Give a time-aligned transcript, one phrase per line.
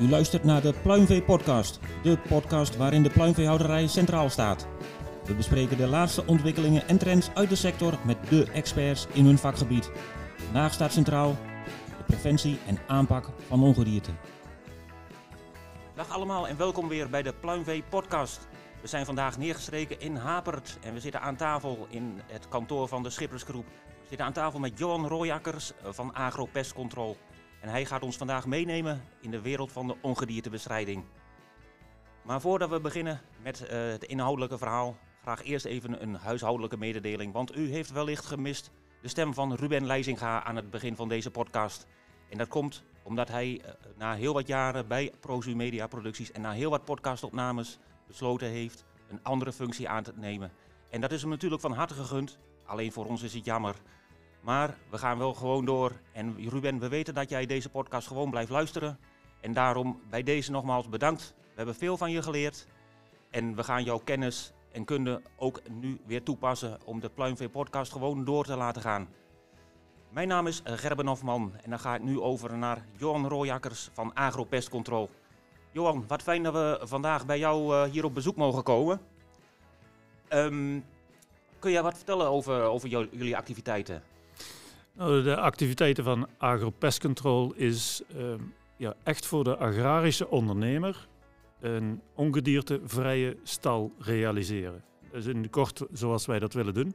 [0.00, 4.66] U luistert naar de Pluimvee Podcast, de podcast waarin de pluimveehouderij centraal staat.
[5.24, 9.38] We bespreken de laatste ontwikkelingen en trends uit de sector met de experts in hun
[9.38, 9.90] vakgebied.
[10.36, 11.36] Vandaag staat centraal
[11.96, 14.10] de preventie en aanpak van ongedierte.
[15.94, 18.48] Dag allemaal en welkom weer bij de Pluimvee Podcast.
[18.80, 23.02] We zijn vandaag neergestreken in Hapert en we zitten aan tafel in het kantoor van
[23.02, 23.66] de Schippersgroep.
[23.66, 27.16] We zitten aan tafel met Johan Rooijakkers van AgroPestControl.
[27.60, 31.04] En hij gaat ons vandaag meenemen in de wereld van de ongediertebestrijding.
[32.22, 37.32] Maar voordat we beginnen met uh, het inhoudelijke verhaal, graag eerst even een huishoudelijke mededeling.
[37.32, 38.70] Want u heeft wellicht gemist
[39.02, 41.86] de stem van Ruben Leijzinga aan het begin van deze podcast.
[42.28, 46.40] En dat komt omdat hij uh, na heel wat jaren bij Prozu Media Producties en
[46.40, 50.52] na heel wat podcastopnames besloten heeft een andere functie aan te nemen.
[50.90, 52.38] En dat is hem natuurlijk van harte gegund.
[52.66, 53.74] Alleen voor ons is het jammer.
[54.48, 55.92] Maar we gaan wel gewoon door.
[56.12, 58.98] En Ruben, we weten dat jij deze podcast gewoon blijft luisteren.
[59.40, 61.34] En daarom bij deze nogmaals bedankt.
[61.40, 62.66] We hebben veel van je geleerd.
[63.30, 67.92] En we gaan jouw kennis en kunde ook nu weer toepassen om de Pluimvee podcast
[67.92, 69.08] gewoon door te laten gaan.
[70.10, 74.14] Mijn naam is Gerben Hofman en dan ga ik nu over naar Johan Rooijakkers van
[74.14, 75.10] AgroPestControl.
[75.70, 79.00] Johan, wat fijn dat we vandaag bij jou uh, hier op bezoek mogen komen.
[80.28, 80.84] Um,
[81.58, 84.02] kun jij wat vertellen over, over jullie activiteiten?
[84.98, 88.34] Nou, de activiteiten van AgroPestControl is uh,
[88.76, 91.08] ja, echt voor de agrarische ondernemer
[91.60, 94.82] een ongediertevrije stal realiseren.
[95.12, 96.94] Is in kort zoals wij dat willen doen.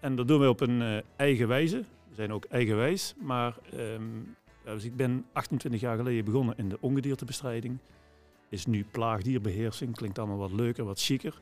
[0.00, 1.76] En dat doen we op een uh, eigen wijze.
[2.08, 6.78] We zijn ook eigenwijs, maar um, dus ik ben 28 jaar geleden begonnen in de
[6.80, 7.78] ongediertebestrijding.
[8.48, 11.40] Is nu plaagdierbeheersing, klinkt allemaal wat leuker, wat chiquer.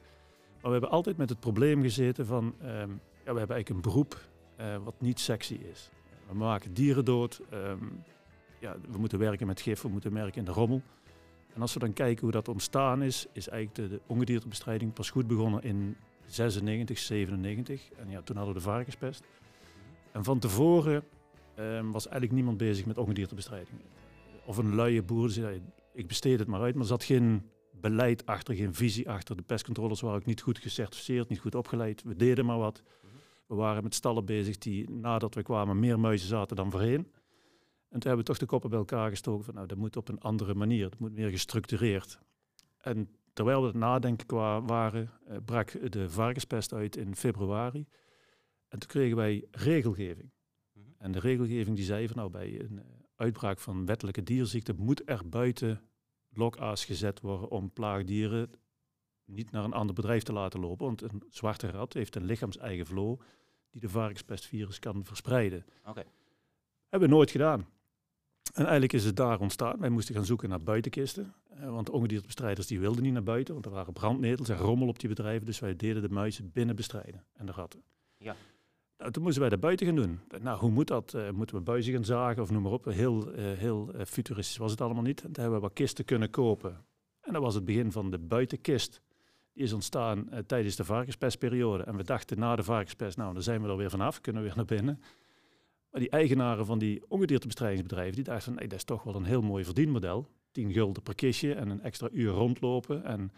[0.60, 3.80] Maar we hebben altijd met het probleem gezeten van, um, ja, we hebben eigenlijk een
[3.80, 5.90] beroep uh, wat niet sexy is.
[6.28, 7.40] We maken dieren dood.
[7.52, 8.02] Um,
[8.58, 10.82] ja, we moeten werken met gif, we moeten werken in de rommel.
[11.54, 15.26] En als we dan kijken hoe dat ontstaan is, is eigenlijk de, ongediertebestrijding pas goed
[15.26, 17.90] begonnen in 96, 97.
[17.96, 19.24] En ja, toen hadden we de varkenspest.
[20.12, 21.04] En van tevoren
[21.58, 23.78] um, was eigenlijk niemand bezig met ongediertebestrijding.
[24.44, 27.42] Of een luie boer zei, ik besteed het maar uit, maar er zat geen
[27.80, 29.36] beleid achter, geen visie achter.
[29.36, 32.02] De pestcontrollers waren ook niet goed gecertificeerd, niet goed opgeleid.
[32.02, 32.82] We deden maar wat.
[33.54, 37.12] We waren met stallen bezig die nadat we kwamen meer muizen zaten dan voorheen.
[37.88, 40.08] En toen hebben we toch de koppen bij elkaar gestoken van nou, dat moet op
[40.08, 42.18] een andere manier, dat moet meer gestructureerd.
[42.78, 47.86] En terwijl we het nadenken qua waren, eh, brak de varkenspest uit in februari.
[48.68, 50.30] En toen kregen wij regelgeving.
[50.72, 50.86] Mhm.
[50.98, 52.84] En de regelgeving die zei van nou, bij een eh,
[53.16, 55.80] uitbraak van wettelijke dierziekte moet er buiten
[56.28, 58.50] lokaas gezet worden om plaagdieren
[59.24, 60.86] niet naar een ander bedrijf te laten lopen.
[60.86, 63.20] Want een zwarte rat heeft een lichaams-eigen flow
[63.74, 65.64] die de varkenspestvirus kan verspreiden.
[65.86, 66.04] Okay.
[66.88, 67.66] Hebben we nooit gedaan.
[68.52, 69.80] En eigenlijk is het daar ontstaan.
[69.80, 71.34] Wij moesten gaan zoeken naar buitenkisten.
[71.50, 74.98] Eh, want ongediertebestrijders die wilden niet naar buiten, want er waren brandnetels en rommel op
[74.98, 75.46] die bedrijven.
[75.46, 77.82] Dus wij deden de muizen binnen bestrijden en de ratten.
[78.16, 78.36] Ja.
[78.98, 80.20] Nou, toen moesten wij dat buiten gaan doen.
[80.42, 81.14] Nou, hoe moet dat?
[81.14, 82.84] Uh, moeten we buizen gaan zagen of noem maar op?
[82.84, 85.22] Heel, uh, heel futuristisch was het allemaal niet.
[85.22, 86.84] En toen hebben we wat kisten kunnen kopen.
[87.20, 89.00] En dat was het begin van de buitenkist
[89.54, 91.82] is ontstaan uh, tijdens de varkenspestperiode.
[91.82, 94.48] En we dachten na de varkenspest, nou, dan zijn we er weer vanaf, kunnen we
[94.48, 95.00] weer naar binnen.
[95.90, 99.24] Maar die eigenaren van die ongediertebestrijdingsbedrijven, die dachten van, nee, dat is toch wel een
[99.24, 100.28] heel mooi verdienmodel.
[100.52, 103.04] 10 gulden per kistje en een extra uur rondlopen.
[103.04, 103.32] En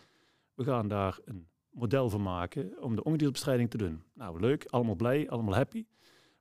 [0.55, 4.03] we gaan daar een model van maken om de ongediertebestrijding te doen.
[4.15, 5.85] Nou, leuk, allemaal blij, allemaal happy.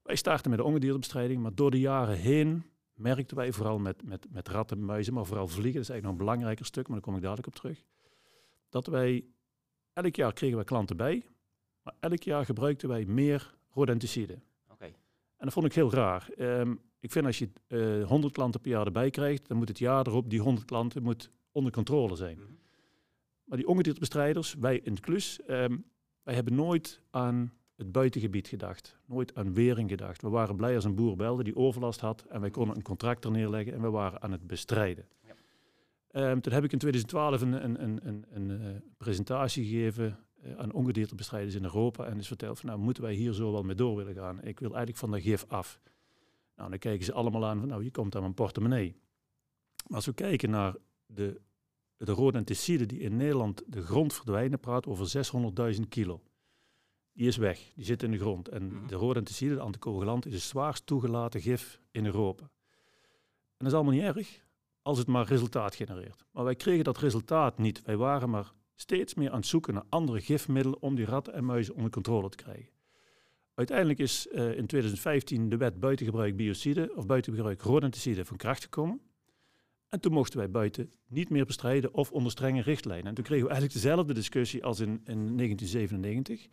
[0.04, 2.64] Wij starten met de ongediertebestrijding, maar door de jaren heen
[2.94, 6.12] merkten wij vooral met, met, met ratten, muizen, maar vooral vliegen, dat is eigenlijk nog
[6.12, 7.84] een belangrijker stuk, maar daar kom ik dadelijk op terug,
[8.70, 9.26] dat wij
[9.96, 11.26] Elk jaar kregen we klanten bij,
[11.82, 14.40] maar elk jaar gebruikten wij meer rodenticide.
[14.72, 14.88] Okay.
[15.38, 16.30] En dat vond ik heel raar.
[16.38, 19.68] Um, ik vind als je uh, eh, 100 klanten per jaar erbij krijgt, dan moet
[19.68, 22.38] het jaar erop die 100 klanten moet onder controle zijn.
[22.38, 22.58] Mm -hmm.
[23.44, 25.86] Maar die ongediertebestrijders, wij in het klus, um,
[26.24, 28.98] wij hebben nooit aan het buitengebied gedacht.
[29.06, 30.22] Nooit aan wering gedacht.
[30.22, 33.26] We waren blij als een boer belde die overlast had en wij konden een contract
[33.26, 35.08] er neerleggen en we waren aan het bestrijden.
[36.18, 40.58] Um, toen heb ik in 2012 een, een, een, een, een uh, presentatie gegeven uh,
[40.58, 42.06] aan ongediertebestrijders in Europa.
[42.06, 44.44] En is verteld van nou moeten wij hier zo wel mee door willen gaan.
[44.44, 45.80] Ik wil eigenlijk van de gif af.
[46.56, 48.96] Nou, dan kijken ze allemaal aan van nou je komt aan mijn portemonnee.
[49.88, 50.76] Maar als we kijken naar
[51.06, 51.42] de,
[51.98, 55.28] de rodenticiden die in Nederland de grond verdwijnen, praat over
[55.76, 56.22] 600.000 kilo.
[57.12, 58.48] Die is weg, die zit in de grond.
[58.48, 58.88] En -hmm.
[58.88, 62.44] de rodenticide, de anticoagulant, is het zwaarst toegelaten gif in Europa.
[62.44, 62.52] En
[63.58, 64.45] dat is allemaal niet erg,
[64.86, 66.26] als het maar resultaat genereert.
[66.32, 67.82] Maar wij kregen dat resultaat niet.
[67.82, 71.46] Wij waren maar steeds meer aan het zoeken naar andere gifmiddelen om die ratten en
[71.46, 72.70] muizen onder controle te krijgen.
[73.54, 79.02] Uiteindelijk is uh, in 2015 de wet buitengebruik biocide of buitengebruik rodenticide van kracht gekomen.
[79.90, 83.08] En toen mochten wij buiten niet meer bestrijden of onder strenge richtlijnen.
[83.08, 86.48] En toen kregen we eigenlijk dezelfde discussie als in, in 1997.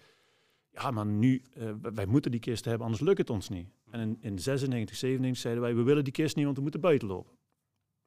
[0.70, 3.68] Ja, maar nu, uh, wij moeten die kist hebben, anders lukt het ons niet.
[3.90, 6.80] En in, in 96, 97 zeiden wij, we willen die kist niet, want we moeten
[6.80, 7.40] buiten lopen.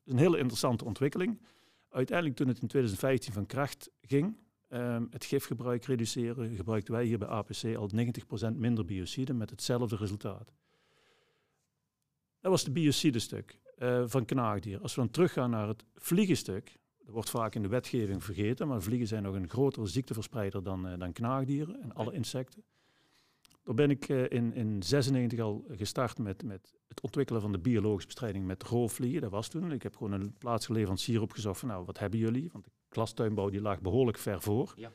[0.06, 1.42] Een hele interessante ontwikkeling.
[1.90, 4.38] Uiteindelijk toen het in 2015 van kracht ging,
[4.70, 9.96] um, het gifgebruik reduceren, gebruikten wij hier bij APC al 90% minder biocide met hetzelfde
[9.96, 10.54] resultaat.
[12.40, 14.82] Dat was de biocide stuk uh, van knaagdier.
[14.82, 18.82] Als we dan teruggaan naar het vliegenstuk, dat wordt vaak in de wetgeving vergeten, maar
[18.82, 22.64] vliegen zijn nog een grotere ziekteverspreider dan, uh, dan knaagdieren en alle insecten.
[23.66, 28.08] Daar ben ik uh, in 1996 al gestart met, met het ontwikkelen van de biologische
[28.08, 29.22] bestrijding met roofvliegen.
[29.22, 29.72] Dat was toen.
[29.72, 32.50] Ik heb gewoon een plaatsgeleverancier opgezocht van nou, wat hebben jullie?
[32.52, 34.74] Want de klastuinbouw die lag behoorlijk ver voor.
[34.76, 34.92] Ja.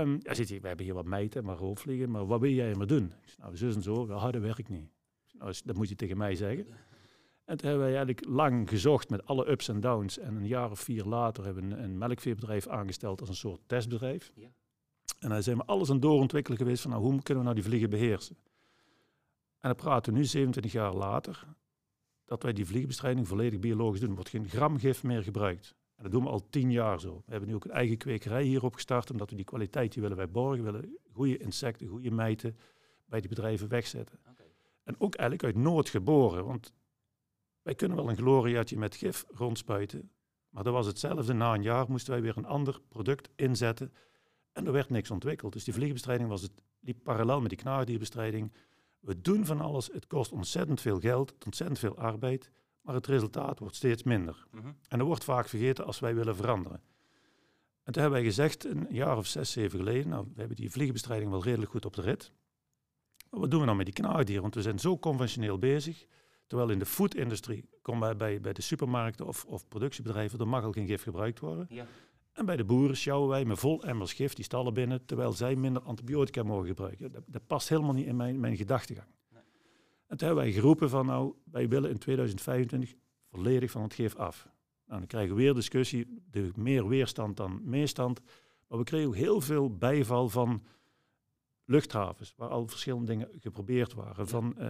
[0.00, 2.10] Um, ja, zit hier, we hebben hier wat mijten, maar roofvliegen.
[2.10, 3.04] Maar wat wil jij ermee doen?
[3.04, 4.90] Ik zei, nou, zus en zo, harde werk niet.
[5.32, 6.66] Nou, dat moet je tegen mij zeggen.
[7.44, 10.18] En toen hebben wij eigenlijk lang gezocht met alle ups en downs.
[10.18, 13.60] En een jaar of vier later hebben we een, een melkveebedrijf aangesteld als een soort
[13.66, 14.32] testbedrijf.
[14.34, 14.48] Ja.
[15.22, 17.64] En daar zijn we alles aan doorontwikkelen geweest van nou, hoe kunnen we nou die
[17.64, 18.36] vliegen beheersen.
[19.60, 21.46] En dan praten we nu, 27 jaar later,
[22.24, 24.08] dat wij die vliegenbestrijding volledig biologisch doen.
[24.08, 25.74] Er wordt geen gram gif meer gebruikt.
[25.96, 27.14] En dat doen we al tien jaar zo.
[27.14, 30.16] We hebben nu ook een eigen kwekerij hierop gestart, omdat we die kwaliteit die willen
[30.16, 30.64] wij borgen.
[30.64, 32.56] We willen goede insecten, goede mijten
[33.06, 34.18] bij die bedrijven wegzetten.
[34.30, 34.52] Okay.
[34.82, 36.72] En ook eigenlijk uit nood geboren, want
[37.62, 40.10] wij kunnen wel een gloriaatje met gif rondspuiten,
[40.48, 41.32] maar dat was hetzelfde.
[41.32, 43.92] Na een jaar moesten wij weer een ander product inzetten
[44.52, 45.52] en er werd niks ontwikkeld.
[45.52, 48.52] Dus die vliegenbestrijding was het, liep parallel met die knaagdierbestrijding.
[49.00, 52.50] We doen van alles, het kost ontzettend veel geld, ontzettend veel arbeid,
[52.80, 54.46] maar het resultaat wordt steeds minder.
[54.50, 54.66] Mhm.
[54.88, 56.82] En dat wordt vaak vergeten als wij willen veranderen.
[57.82, 60.70] En toen hebben wij gezegd, een jaar of zes, zeven geleden, nou, we hebben die
[60.70, 62.32] vliegenbestrijding wel redelijk goed op de rit.
[63.30, 64.42] Maar wat doen we nou met die knaagdieren?
[64.42, 66.06] Want we zijn zo conventioneel bezig.
[66.46, 70.72] Terwijl in de foodindustrie, bij, bij, bij de supermarkten of, of productiebedrijven, er mag al
[70.72, 71.66] geen gif gebruikt worden.
[71.68, 71.86] Ja.
[72.32, 75.56] En bij de boeren sjouwen wij met vol emmers gif die stallen binnen, terwijl zij
[75.56, 77.12] minder antibiotica mogen gebruiken.
[77.12, 79.08] Dat, dat past helemaal niet in mijn, mijn gedachtegang.
[79.28, 79.42] Nee.
[80.06, 82.94] En toen hebben wij geroepen van nou, wij willen in 2025
[83.30, 84.48] volledig van het gif af.
[84.86, 88.20] Nou, dan krijgen we weer discussie, de meer weerstand dan meestand.
[88.66, 90.62] Maar we kregen ook heel veel bijval van
[91.64, 94.28] luchthavens, waar al verschillende dingen geprobeerd waren.
[94.28, 94.68] Van uh,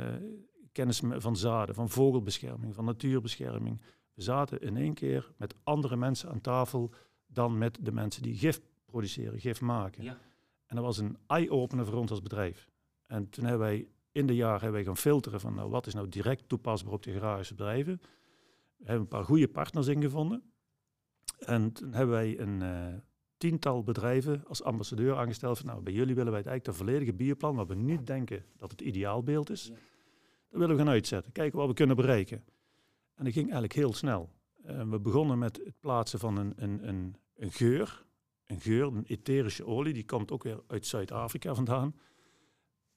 [0.72, 3.80] kennis van zaden, van vogelbescherming, van natuurbescherming.
[4.14, 6.90] We zaten in één keer met andere mensen aan tafel
[7.32, 10.02] dan met de mensen die gif produceren, gif maken.
[10.02, 10.18] Ja.
[10.66, 12.68] En dat was een eye-opener voor ons als bedrijf.
[13.06, 15.94] En toen hebben wij in de jaar hebben wij gaan filteren van nou, wat is
[15.94, 18.00] nou direct toepasbaar op de agrarische bedrijven.
[18.76, 20.42] We hebben een paar goede partners ingevonden.
[21.38, 22.86] En toen hebben wij een uh,
[23.36, 27.12] tiental bedrijven als ambassadeur aangesteld van nou, bij jullie willen wij het eigenlijk de volledige
[27.12, 29.66] bioplan, waar we niet denken dat het ideaalbeeld is.
[29.66, 29.74] Ja.
[30.48, 31.32] Dat willen we gaan uitzetten.
[31.32, 32.44] Kijken wat we kunnen bereiken.
[33.14, 34.30] En dat ging eigenlijk heel snel.
[34.66, 38.04] Uh, we begonnen met het plaatsen van een, een, een een geur,
[38.46, 41.94] een geur, een etherische olie, die komt ook weer uit Zuid-Afrika vandaan.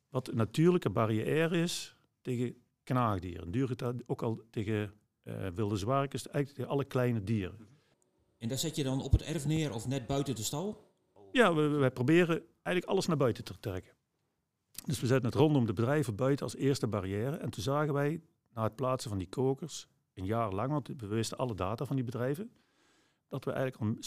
[0.09, 3.51] Wat een natuurlijke barrière is tegen knaagdieren.
[3.51, 7.68] Duurt dat ook al tegen uh, wilde zwaarkens, eigenlijk tegen alle kleine dieren.
[8.38, 10.94] En daar zet je dan op het erf neer of net buiten de stal?
[11.31, 13.94] Ja, wij proberen eigenlijk alles naar buiten te trekken.
[14.85, 17.38] Dus we zetten het rondom de bedrijven buiten als eerste barrière.
[17.38, 18.21] En toen zagen wij,
[18.53, 21.95] na het plaatsen van die kokers, een jaar lang, want we wisten alle data van
[21.95, 22.51] die bedrijven,
[23.28, 23.97] dat we eigenlijk om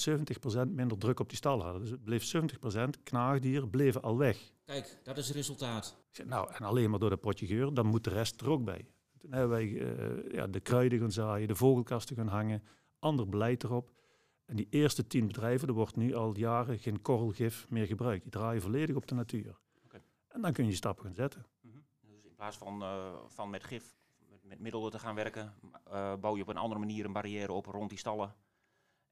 [0.69, 1.81] 70% minder druk op die stal hadden.
[1.81, 4.53] Dus het bleef 70% knaagdieren bleven al weg.
[4.65, 5.97] Kijk, dat is het resultaat.
[6.11, 8.65] Zeg, nou, en alleen maar door de potje geur, dan moet de rest er ook
[8.65, 8.87] bij.
[9.19, 12.63] Toen hebben wij uh, ja, de kruiden gaan zaaien, de vogelkasten gaan hangen,
[12.99, 13.93] ander beleid erop.
[14.45, 18.23] En die eerste tien bedrijven, er wordt nu al jaren geen korrelgif meer gebruikt.
[18.23, 19.59] Die draaien volledig op de natuur.
[19.85, 20.03] Okay.
[20.29, 21.47] En dan kun je stappen gaan zetten.
[21.61, 21.85] Mm -hmm.
[22.01, 23.97] Dus in plaats van, uh, van met gif,
[24.49, 25.55] met, middelen te gaan werken,
[25.89, 28.35] uh, bouw je op een andere manier een barrière op rond die stallen.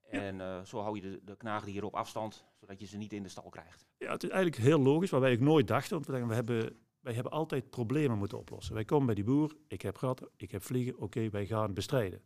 [0.09, 3.23] En uh, zo hou je de, de knaagdieren op afstand, zodat je ze niet in
[3.23, 3.87] de stal krijgt.
[3.99, 5.93] Ja, het is eigenlijk heel logisch, wat wij ook nooit dachten.
[5.93, 8.75] Want we, denken, we hebben, wij hebben altijd problemen moeten oplossen.
[8.75, 12.23] Wij komen bij die boer, ik heb ratten, ik heb vliegen, oké, wij gaan bestrijden.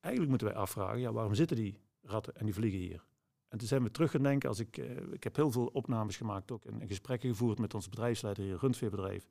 [0.00, 3.04] Eigenlijk moeten wij afvragen, ja, waarom zitten die ratten en die vliegen hier?
[3.48, 6.16] En toen zijn we terug gaan denken, als ik, uh, ik heb heel veel opnames
[6.16, 9.28] gemaakt ook en, en gesprekken gevoerd met ons bedrijfsleider hier, rundveebedrijf.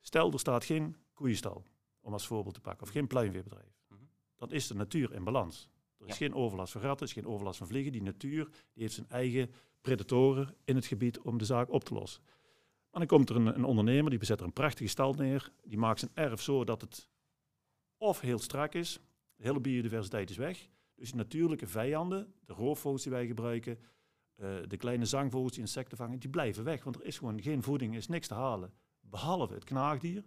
[0.00, 1.64] Stel, er staat geen koeienstal,
[2.04, 3.78] om als voorbeeld te pakken, of geen pluimveebedrijf.
[3.88, 4.08] -hmm.
[4.36, 5.68] Dan is de natuur in balans.
[5.98, 7.92] Er is geen overlast van ratten, er is geen overlast van vliegen.
[7.92, 11.94] Die natuur die heeft zijn eigen predatoren in het gebied om de zaak op te
[11.94, 12.22] lossen.
[12.90, 15.52] Maar dan komt er een, een ondernemer, die bezet er een prachtige stal neer.
[15.62, 17.08] Die maakt zijn erf zo dat het
[17.96, 19.00] of heel strak is,
[19.36, 20.68] de hele biodiversiteit is weg.
[20.94, 23.78] Dus die natuurlijke vijanden, de roofvogels die wij gebruiken,
[24.36, 26.84] uh, de kleine zangvogels die insecten vangen, die blijven weg.
[26.84, 28.72] Want er is gewoon geen voeding, er is niks te halen.
[29.00, 30.24] Behalve het knaagdier.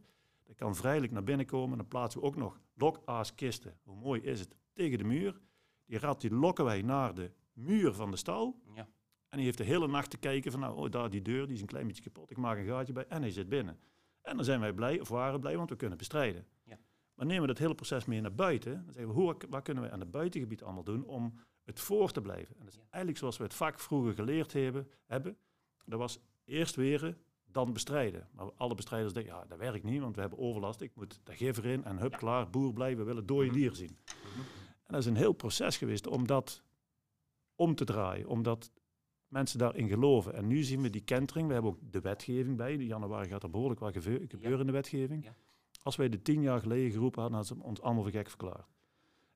[0.47, 1.77] Dat kan vrijelijk naar binnen komen.
[1.77, 3.77] Dan plaatsen we ook nog lokaaskisten.
[3.83, 4.55] Hoe mooi is het?
[4.73, 5.39] tegen de muur.
[5.85, 8.61] Die rat die lokken wij naar de muur van de stal.
[8.75, 8.87] Ja.
[9.29, 11.55] En die heeft de hele nacht te kijken van, nou, oh, daar die deur, die
[11.55, 12.31] is een klein beetje kapot.
[12.31, 13.79] Ik maak een gaatje bij en hij zit binnen.
[14.21, 16.47] En dan zijn wij blij, of waren blij, want we kunnen bestrijden.
[16.63, 16.79] Ja.
[17.13, 18.73] Maar nemen we dat hele proces mee naar buiten.
[18.83, 22.11] Dan zeggen we, hoe, wat kunnen we aan het buitengebied allemaal doen om het voor
[22.11, 22.55] te blijven?
[22.55, 22.85] En dat is Ja.
[22.89, 24.87] eigenlijk zoals we het vak vroeger geleerd hebben.
[25.05, 25.37] hebben.
[25.85, 27.17] Dat was eerst weren,
[27.51, 28.27] dan bestrijden.
[28.31, 30.81] Maar alle bestrijders denken, ja, dat werkt niet, want we hebben overlast.
[30.81, 33.55] Ik moet daar gif erin en hup, klaar, boer blij, we willen dode Mhm.
[33.55, 33.97] dier zien.
[34.83, 36.63] En dat is een heel proces geweest om dat
[37.55, 38.71] om te draaien, omdat
[39.27, 40.33] mensen daarin geloven.
[40.33, 42.73] En nu zien we die kentering, we hebben ook de wetgeving bij.
[42.73, 45.23] In januari gaat er behoorlijk wat gebeuren in de wetgeving.
[45.23, 45.35] Ja.
[45.83, 48.67] Als wij de tien jaar geleden geroepen hadden, hadden ze ons allemaal voor gek verklaard.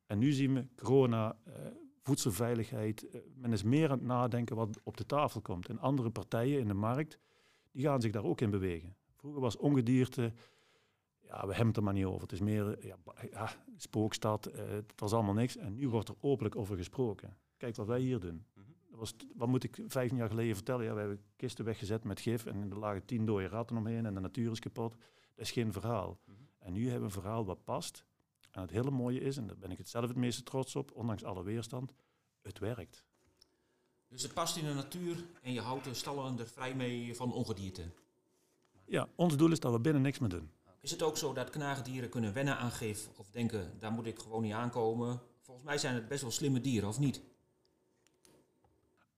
[0.05, 1.53] En nu zien we corona, eh,
[2.01, 3.09] voedselveiligheid.
[3.09, 5.69] eh, men is meer aan het nadenken wat op de tafel komt.
[5.69, 7.19] En andere partijen in de markt,
[7.71, 8.95] die gaan zich daar ook in bewegen.
[9.15, 10.33] Vroeger was ongedierte,
[11.31, 12.21] ja, we hebben het er maar niet over.
[12.21, 12.85] Het is meer,
[13.31, 15.57] ja, spookstad, eh, het was allemaal niks.
[15.57, 17.37] En nu wordt er openlijk over gesproken.
[17.57, 18.45] Kijk wat wij hier doen.
[18.53, 18.65] Mhm.
[18.89, 20.85] Dat was, wat moet ik 15 jaar geleden vertellen?
[20.85, 24.13] Ja, we hebben kisten weggezet met gif en er lagen tien dode ratten omheen en
[24.13, 24.91] de natuur is kapot.
[25.35, 26.19] Dat is geen verhaal.
[26.25, 26.37] Mhm.
[26.59, 28.05] En nu hebben we een verhaal wat past.
[28.51, 30.91] En het hele mooie is, en daar ben ik het zelf het meeste trots op,
[30.91, 31.93] ondanks alle weerstand,
[32.41, 33.05] het werkt.
[34.11, 37.33] Dus het past in de natuur en je houdt de stallen er vrij mee van
[37.33, 37.81] ongedierte.
[38.85, 40.51] Ja, ons doel is dat we binnen niks meer doen.
[40.81, 44.19] Is het ook zo dat knaagdieren kunnen wennen aan gif of denken, daar moet ik
[44.19, 45.21] gewoon niet aankomen?
[45.41, 47.21] Volgens mij zijn het best wel slimme dieren, of niet?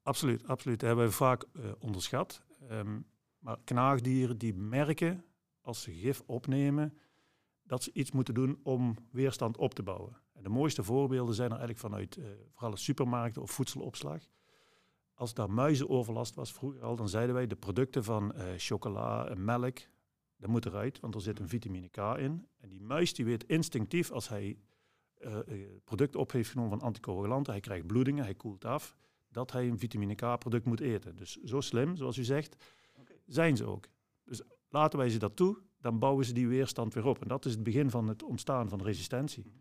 [0.01, 0.79] Absoluut, absoluut.
[0.79, 2.41] Dat hebben we vaak eh, onderschat.
[2.69, 2.99] Ehm,
[3.39, 5.25] maar knaagdieren die merken
[5.61, 6.97] als ze gif opnemen
[7.63, 10.21] dat ze iets moeten doen om weerstand op te bouwen.
[10.33, 14.23] En de mooiste voorbeelden zijn er eigenlijk vanuit eh, vooral supermarkten of voedselopslag.
[15.13, 19.45] Als daar muizenoverlast was vroeger al, dan zeiden wij de producten van eh, chocola en
[19.45, 19.79] melk,
[20.37, 22.47] dat moet eruit, want er zit een vitamine K in.
[22.57, 24.57] En die muis die weet instinctief als hij
[25.13, 25.37] eh,
[25.83, 28.95] product op heeft genomen van anticoagulanten, hij krijgt bloedingen, hij koelt af,
[29.29, 31.15] dat hij een vitamine K-product moet eten.
[31.15, 32.55] Dus zo slim, zoals u zegt,
[33.25, 33.87] zijn ze ook.
[34.23, 37.21] Dus laten wij ze dat toe, dan bouwen ze die weerstand weer op.
[37.21, 39.53] En dat is het begin van het ontstaan van resistentie.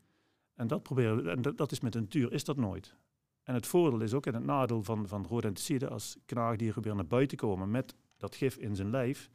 [0.55, 2.97] En dat proberen we, en dat, dat is met de natuur, is dat nooit.
[3.43, 7.07] En het voordeel is ook, en het nadeel van, van rodenticide, als knaagdieren weer naar
[7.07, 9.31] buiten komen met dat gif in zijn lijf,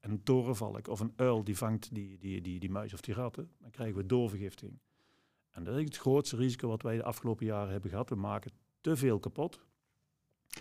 [0.00, 3.14] en een torenvalk of een uil die vangt die, die, die, die muis of die
[3.14, 4.78] ratten, dan krijgen we doorvergiftiging.
[5.50, 8.08] En dat is het grootste risico wat wij de afgelopen jaren hebben gehad.
[8.08, 9.60] We maken te veel kapot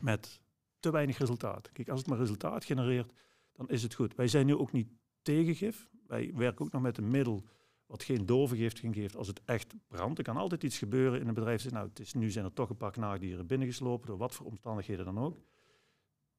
[0.02, 0.42] met
[0.80, 1.72] te weinig resultaat.
[1.72, 3.14] Kijk, als het maar resultaat genereert,
[3.54, 4.16] dan is het goed.
[4.16, 4.90] Wij zijn nu ook niet
[5.22, 5.90] tegen gif.
[6.08, 7.44] Wij werken ook nog met een middel
[7.92, 10.18] wat geen doorvergiftiging geeft als het echt brandt.
[10.18, 11.72] Er kan altijd iets gebeuren in een bedrijf.
[11.72, 15.06] Nou, het is, nu zijn er toch een paar knaagdieren binnengeslopen, door wat voor omstandigheden
[15.06, 15.38] dan ook.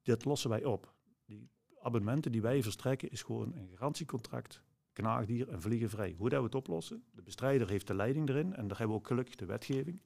[0.01, 0.93] Dit lossen wij op.
[1.25, 1.49] Die
[1.81, 6.15] abonnementen die wij verstrekken is gewoon een garantiecontract, knaagdier en vliegenvrij.
[6.17, 7.03] Hoe dat we het oplossen?
[7.11, 10.01] De bestrijder heeft de leiding erin en daar hebben we ook gelukkig de wetgeving.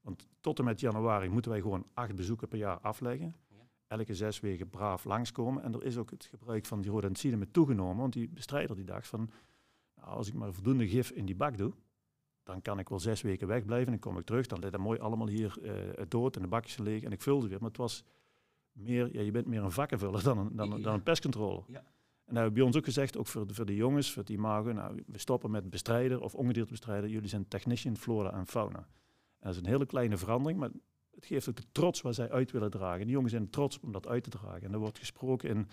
[0.00, 3.34] Want tot en met januari moeten wij gewoon acht bezoeken per jaar afleggen.
[3.86, 5.62] Elke zes weken braaf langskomen.
[5.62, 7.96] En er is ook het gebruik van die rodenticide met toegenomen.
[7.96, 9.30] Want die bestrijder die dacht van,
[10.06, 11.72] als ik maar voldoende gif in die bak doe,
[12.42, 13.86] dan kan ik wel zes weken wegblijven.
[13.86, 16.48] En dan kom ik terug, dan ligt dat mooi allemaal hier eh, dood en de
[16.48, 17.02] bakjes leeg.
[17.02, 17.58] En ik vulde weer.
[17.58, 18.04] Maar het was
[18.72, 21.62] meer, ja, je bent meer een vakkenvuller dan een, dan, dan een pestcontrole.
[21.66, 21.78] Ja.
[21.78, 24.24] En dat hebben we bij ons ook gezegd, ook voor de, voor de jongens, voor
[24.24, 27.10] die imago, nou, we stoppen met bestrijder of ongediertebestrijder.
[27.10, 28.78] Jullie zijn technician flora en fauna.
[28.78, 28.86] En
[29.38, 30.70] dat is een hele kleine verandering, maar
[31.14, 33.00] het geeft ook de trots waar zij uit willen dragen.
[33.00, 34.62] Die jongens zijn trots om dat uit te dragen.
[34.62, 35.68] En er wordt gesproken in,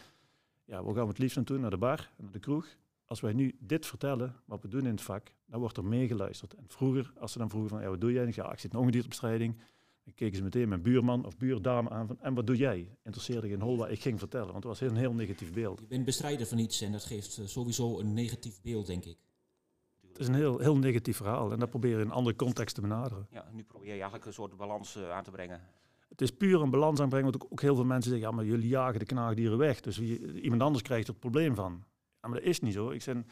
[0.66, 1.58] ja, waar gaan we het liefst naartoe?
[1.58, 2.68] Naar de bar, naar de kroeg.
[3.14, 6.54] Als wij nu dit vertellen, wat we doen in het vak, dan wordt er meegeluisterd.
[6.54, 8.32] En vroeger, als ze dan vroegen van, ja, wat doe jij?
[8.36, 9.58] Ja, ik zit in ongediertebestrijding.
[10.04, 12.98] Dan keken ze meteen mijn buurman of buurdame aan van, en wat doe jij?
[13.04, 15.80] Interesseerde geen hol wat ik ging vertellen, want het was een heel negatief beeld.
[15.80, 19.18] Je bent bestrijder van iets en dat geeft eh, sowieso een negatief beeld, denk ik.
[20.08, 22.76] Het is een heel, heel negatief verhaal en dat proberen we in een andere context
[22.76, 23.28] te benaderen.
[23.32, 25.62] Ja, nu probeer je eigenlijk een soort balans eh, aan te brengen.
[26.10, 28.46] Het is puur een balans aanbrengen, want ook, ook heel veel mensen zeggen, ja, maar
[28.46, 31.84] jullie jagen de knaagdieren weg, dus wie, iemand anders krijgt er het probleem van.
[32.24, 32.90] Ja, maar dat is niet zo.
[32.90, 33.28] Ik, zijn,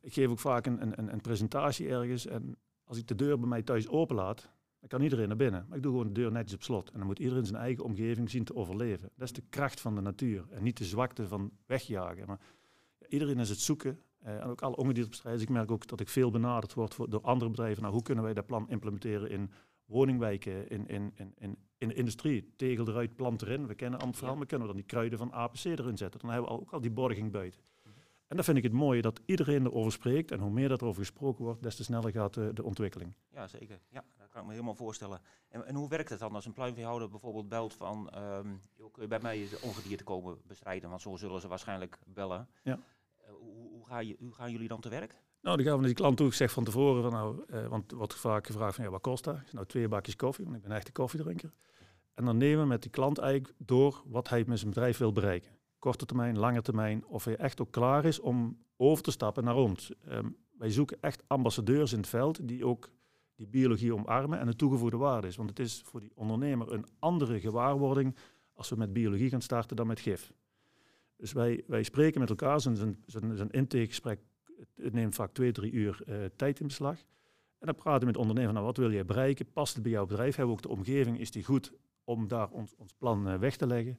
[0.00, 3.48] ik geef ook vaak een, een, een presentatie ergens en als ik de deur bij
[3.48, 4.50] mij thuis openlaat,
[4.80, 5.64] dan kan iedereen naar binnen.
[5.68, 7.84] Maar ik doe gewoon de deur netjes op slot en dan moet iedereen zijn eigen
[7.84, 9.10] omgeving zien te overleven.
[9.16, 12.26] Dat is de kracht van de natuur en niet de zwakte van wegjagen.
[12.26, 12.40] Maar
[13.08, 15.44] iedereen is het zoeken eh, en ook alle ongediertebestrijders.
[15.44, 17.82] Ik merk ook dat ik veel benaderd word voor, door andere bedrijven.
[17.82, 19.50] Nou, hoe kunnen wij dat plan implementeren in
[19.84, 22.52] woningwijken, in, in, in, in, in de industrie?
[22.56, 23.66] Tegel eruit, plant erin.
[23.66, 26.20] We kennen verhaal, maar kunnen we dan die kruiden van APC erin zetten?
[26.20, 27.60] Dan hebben we ook al die borging buiten.
[28.26, 30.30] En dat vind ik het mooie, dat iedereen erover spreekt.
[30.30, 33.12] En hoe meer dat erover gesproken wordt, des te sneller gaat de, de ontwikkeling.
[33.32, 33.80] Ja, zeker.
[33.88, 35.20] Ja, dat kan ik me helemaal voorstellen.
[35.48, 38.10] En, en hoe werkt het dan als een pluimveehouder bijvoorbeeld belt van...
[38.10, 40.88] ehm, joh, kun je bij mij ongedierte komen bestrijden?
[40.88, 42.48] Want zo zullen ze waarschijnlijk bellen.
[42.62, 42.78] Ja.
[43.16, 45.14] Eh, hoe, hoe, ga je, hoe gaan jullie dan te werk?
[45.40, 46.26] Nou, dan gaan we naar die klant toe.
[46.26, 49.24] Ik zeg van tevoren, van, nou, uh, want wordt vaak gevraagd van ja, wat kost
[49.24, 49.38] dat?
[49.52, 51.52] Nou, twee bakjes koffie, want ik ben echt een koffiedrinker.
[52.14, 55.12] En dan nemen we met die klant eigenlijk door wat hij met zijn bedrijf wil
[55.12, 55.55] bereiken.
[55.86, 57.06] Korte termijn, lange termijn.
[57.06, 59.92] Of hij echt ook klaar is om over te stappen naar ons.
[60.08, 60.28] Ehm,
[60.58, 62.90] wij zoeken echt ambassadeurs in het veld die ook
[63.34, 65.36] die biologie omarmen en een toegevoegde waarde is.
[65.36, 68.16] Want het is voor die ondernemer een andere gewaarwording
[68.54, 70.32] als we met biologie gaan starten dan met gif.
[71.16, 74.20] Dus wij, wij spreken met elkaar, zijn, zijn, intakegesprek
[74.74, 76.98] het neemt vaak twee, drie uur uh, tijd in beslag.
[77.58, 79.52] En dan praten we met de ondernemer, nou wat wil jij bereiken?
[79.52, 80.36] Past het bij jouw bedrijf?
[80.36, 81.18] Hebben we ook de omgeving?
[81.18, 81.72] Is die goed
[82.04, 83.98] om daar ons, ons plan uh, weg te leggen?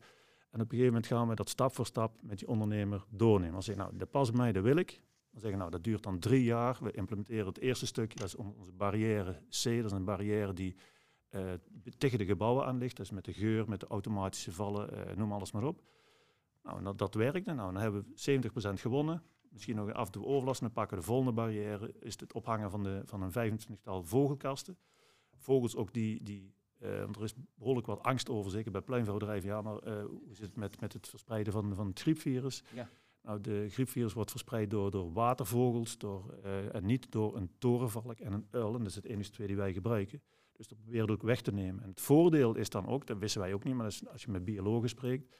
[0.49, 3.55] En op een gegeven moment gaan we dat stap voor stap met die ondernemer doornemen.
[3.55, 5.01] Als zeggen, nou, dat past bij mij, dat wil ik.
[5.31, 6.77] Dan zeggen nou, dat duurt dan drie jaar.
[6.81, 9.63] We implementeren het eerste stukje, dat is onze barrière C.
[9.63, 10.75] Dat is een barrière die
[11.31, 11.53] uh,
[11.97, 12.99] tegen de gebouwen aan ligt.
[12.99, 15.81] Is met de geur, met de automatische vallen, uh, noem alles maar op.
[16.63, 17.53] Nou, dat, dat werkte.
[17.53, 19.23] Nou, dan hebben we 70% gewonnen.
[19.49, 20.61] Misschien nog af toe overlast.
[20.61, 21.93] Dan pakken de volgende barrière.
[21.99, 24.77] Is het ophangen van, de, van een 25-tal vogelkasten.
[25.35, 29.49] Vogels ook die, die uh, er is behoorlijk wat angst over, zeker bij pluimveebedrijven.
[29.49, 32.63] Ja, maar uh, hoe zit het met, met het verspreiden van, van het griepvirus?
[32.73, 32.89] Ja.
[33.21, 38.19] Nou, de griepvirus wordt verspreid door, door watervogels door, uh, en niet door een torenvalk
[38.19, 38.73] en een uil.
[38.73, 40.21] En dat is het enige twee die wij gebruiken.
[40.51, 41.83] Dus dat proberen we ook weg te nemen.
[41.83, 44.45] En het voordeel is dan ook, dat wisten wij ook niet, maar als je met
[44.45, 45.35] biologen spreekt,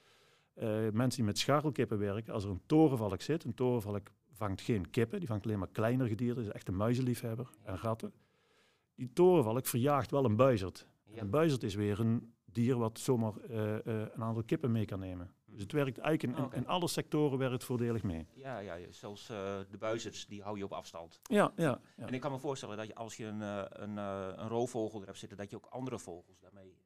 [0.92, 5.20] mensen die met scharrelkippen werken, als er een torenvalk zit, een torenvalk vangt geen kippen,
[5.20, 8.14] die vangt alleen maar kleinere gedierte, is echt een muizenliefhebber en ratten.
[8.96, 10.88] Die torenvalk verjaagt wel een buizerd.
[11.16, 15.00] Een buizerd is weer een dier wat zomaar uh, uh, een aantal kippen mee kan
[15.00, 15.32] nemen.
[15.46, 18.28] Dus het werkt eigenlijk in, in, in alle sectoren werkt het voordelig mee.
[18.34, 19.38] Ja, ja zelfs uh,
[19.70, 21.20] de buizerds, die hou je op afstand.
[21.24, 23.42] Ja, ja, ja, En ik kan me voorstellen dat je, als je een,
[23.82, 26.78] een, een roofvogel er hebt zitten, dat je ook andere vogels daarmee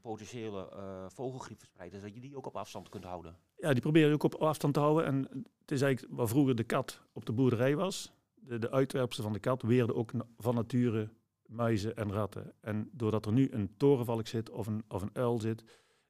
[0.00, 0.68] potentiële
[1.08, 1.92] vogelgriep verspreidt.
[1.92, 3.36] Dus dat je die ook op afstand kunt houden.
[3.56, 5.04] Ja, die probeer je ook op afstand te houden.
[5.04, 5.16] En
[5.60, 8.12] het is eigenlijk waar vroeger de kat op de boerderij was.
[8.34, 11.10] De, de uitwerpselen van de kat weerden ook van nature
[11.48, 12.52] muizen en ratten.
[12.60, 15.64] En doordat er nu een torenvalk zit of een, of een uil zit,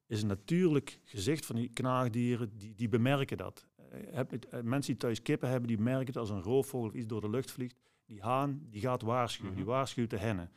[0.07, 3.67] is een natuurlijk gezicht van die knaagdieren, die, die bemerken dat.
[3.89, 7.07] Heb, uh, mensen die thuis kippen hebben, die merken het als een roofvogel of iets
[7.07, 7.79] door de lucht vliegt.
[8.05, 9.71] Die haan, die gaat waarschuwen, die mhm.
[9.71, 10.51] waarschuwt de hennen.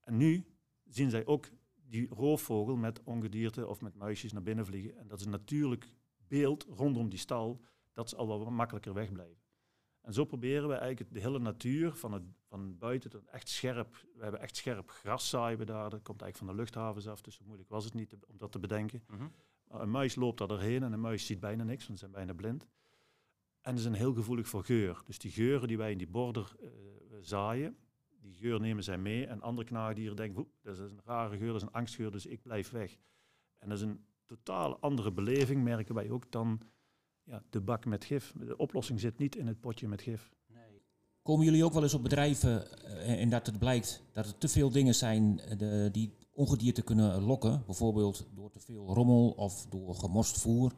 [0.00, 0.44] En nu
[0.84, 1.48] zien zij ook
[1.88, 4.98] die roofvogel met ongedierte of met muisjes naar binnen vliegen.
[4.98, 5.86] En dat is een natuurlijk
[6.28, 7.60] beeld rondom die stal,
[7.92, 9.47] dat ze al wat makkelijker wegblijven.
[10.00, 14.06] En zo proberen we eigenlijk de hele natuur van, het, van buiten tot echt scherp.
[14.14, 15.90] We hebben echt scherp gras zaaien we daar.
[15.90, 18.52] Dat komt eigenlijk van de luchthavens af, dus zo moeilijk was het niet om dat
[18.52, 19.02] te bedenken.
[19.68, 22.16] Maar een muis loopt daar doorheen en een muis ziet bijna niks, want ze zijn
[22.16, 22.66] bijna blind.
[23.60, 25.02] En ze zijn heel gevoelig voor geur.
[25.04, 26.70] Dus die geuren die wij in die border uh,
[27.20, 27.76] zaaien,
[28.20, 29.26] die geur nemen zij mee.
[29.26, 32.42] En andere knaagdieren denken, dat is een rare geur, dat is een angstgeur, dus ik
[32.42, 32.98] blijf weg.
[33.58, 36.60] En dat is een totaal andere beleving, merken wij ook, dan
[37.28, 38.34] ja, de bak met gif.
[38.38, 40.30] De oplossing zit niet in het potje met gif.
[40.46, 40.82] Nee.
[41.22, 44.70] Komen jullie ook wel eens op bedrijven en dat het blijkt dat er te veel
[44.70, 47.62] dingen zijn de, die ongedierte kunnen lokken?
[47.66, 50.72] Bijvoorbeeld door te veel rommel of door gemorst voer?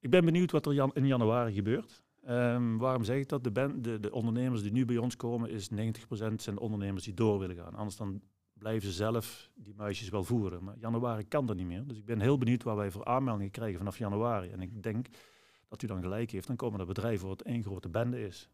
[0.00, 2.02] Ik ben benieuwd wat er in januari gebeurt.
[2.28, 3.44] Um, waarom zeg ik dat?
[3.44, 5.74] De, de, de, ondernemers die nu bij ons komen, is 90%
[6.36, 7.74] zijn ondernemers die door willen gaan.
[7.74, 8.20] Anders dan
[8.52, 10.64] blijven ze zelf die muisjes wel voeren.
[10.64, 11.86] Maar januari kan dat niet meer.
[11.86, 14.50] Dus ik ben heel benieuwd waar wij voor aanmeldingen krijgen vanaf januari.
[14.50, 15.06] En ik denk
[15.68, 16.46] dat u dan gelijk heeft.
[16.46, 18.48] Dan komen er bedrijven waar het één grote bende is.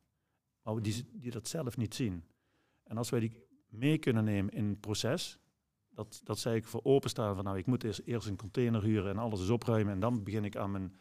[0.63, 2.25] Maar die, die dat zelf niet zien.
[2.83, 5.39] En als wij die mee kunnen nemen in het proces,
[5.89, 9.19] dat, dat zij ik voor openstaan van nou ik moet eerst, een container huren en
[9.19, 10.97] alles is opruimen en dan begin ik aan mijn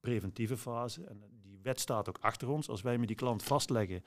[0.00, 1.04] preventieve fase.
[1.04, 2.68] En die wet staat ook achter ons.
[2.68, 4.04] Als wij met die klant vastleggen,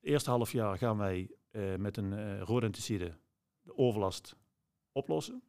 [0.00, 3.18] eerste half jaar gaan wij uh, met een uh, rodenticide
[3.62, 4.36] de overlast
[4.92, 5.42] oplossen.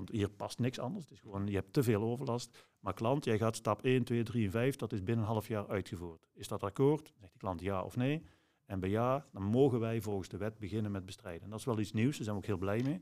[0.00, 1.04] Want hier past niks anders.
[1.04, 2.66] Het is gewoon, je hebt te veel overlast.
[2.78, 5.48] Maar klant, jij gaat stap 1, 2, 3 en 5, dat is binnen een half
[5.48, 6.28] jaar uitgevoerd.
[6.34, 7.04] Is dat akkoord?
[7.04, 8.22] Dan zegt de klant ja of nee.
[8.64, 11.42] En bij ja, dan mogen wij volgens de wet beginnen met bestrijden.
[11.42, 13.00] En dat is wel iets nieuws, daar zijn we ook heel blij mee.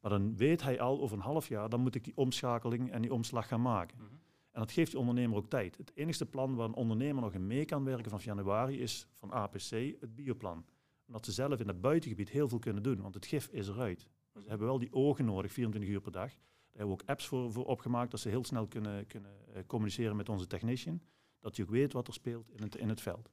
[0.00, 3.02] Maar dan weet hij al over een half jaar, dan moet ik die omschakeling en
[3.02, 3.96] die omslag gaan maken.
[3.98, 4.20] Mm -hmm.
[4.50, 5.76] En dat geeft die ondernemer ook tijd.
[5.76, 9.30] Het enige plan waar een ondernemer nog in mee kan werken vanaf januari is van
[9.30, 10.64] APC het bioplan.
[11.06, 14.08] Omdat ze zelf in het buitengebied heel veel kunnen doen, want het gif is eruit.
[14.32, 16.30] Ze hebben wel die ogen nodig, 24 uur per dag.
[16.30, 19.62] Daar hebben we ook apps voor, voor opgemaakt, dat ze heel snel kunnen, kunnen uh,
[19.66, 21.00] communiceren met onze technician.
[21.40, 23.30] Dat hij ook weet wat er speelt in het, in het veld.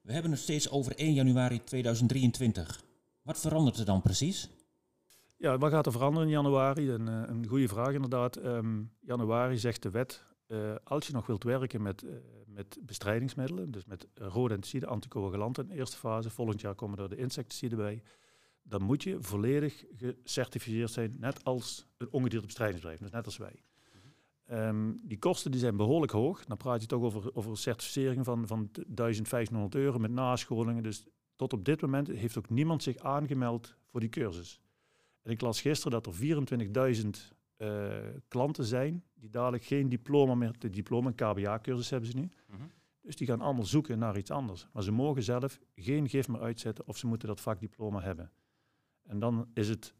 [0.00, 2.84] We hebben het steeds over 1 januari 2023.
[3.22, 4.50] Wat verandert er dan precies?
[5.36, 6.90] Ja, wat gaat er veranderen in januari?
[6.90, 8.36] Een, uh, een goede vraag inderdaad.
[8.36, 12.04] Um, januari zegt de wet, uh, als je nog wilt werken met,
[12.46, 17.16] met bestrijdingsmiddelen, dus met rodenticide, anticoagulanten in de eerste fase, volgend jaar komen er de
[17.16, 18.02] insecticiden bij,
[18.62, 23.62] dan moet je volledig gecertificeerd zijn, net als een ongedierte bestrijdingsbedrijf, dus net als wij.
[24.46, 26.44] Ehm, die kosten die zijn behoorlijk hoog.
[26.44, 30.82] Dan praat je toch over, over certificeringen van, van 1500 euro met nascholingen.
[30.82, 31.04] Dus
[31.36, 34.60] tot op dit moment heeft ook niemand zich aangemeld voor die cursus.
[35.22, 37.08] En ik las gisteren dat er 24.000
[37.58, 37.96] uh,
[38.28, 42.28] klanten zijn die dadelijk geen diploma meer, de diploma, een KBA-cursus hebben ze nu.
[42.46, 42.62] Mhm.
[43.00, 44.66] Dus die gaan allemaal zoeken naar iets anders.
[44.72, 48.30] Maar ze mogen zelf geen gif meer uitzetten of ze moeten dat vakdiploma hebben.
[49.02, 49.94] En dan is het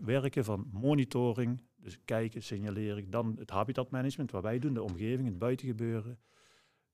[0.00, 5.38] werken van monitoring, dus kijken, signaleren, dan het habitatmanagement, wat wij doen, de omgeving, het
[5.38, 6.18] buitengebeuren.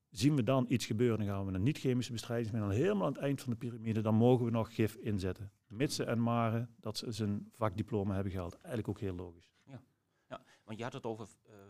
[0.09, 3.41] Zien we dan iets gebeuren, dan gaan we een niet-chemische bestrijdingsmiddel helemaal aan het eind
[3.41, 5.51] van de piramide, dan mogen we nog gif inzetten.
[5.67, 8.53] Mitsen en maren dat ze zijn vakdiploma hebben gehaald.
[8.53, 9.51] Eigenlijk ook heel logisch.
[9.63, 9.81] Ja,
[10.27, 11.27] ja want je had het over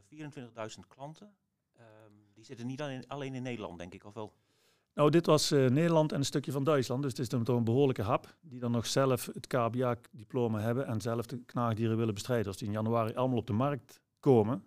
[0.10, 1.36] uh, eh, 24.000 klanten.
[1.79, 4.34] Um, die zitten niet alleen in Nederland, denk ik, of wel?
[4.93, 7.01] Nou, dit was uh, Nederland en een stukje van Duitsland.
[7.01, 8.36] Dus het is dan toch een behoorlijke hap.
[8.41, 12.47] Die dan nog zelf het KBA-diploma hebben en zelf de knaagdieren willen bestrijden.
[12.47, 14.63] Als die in januari allemaal op de markt komen,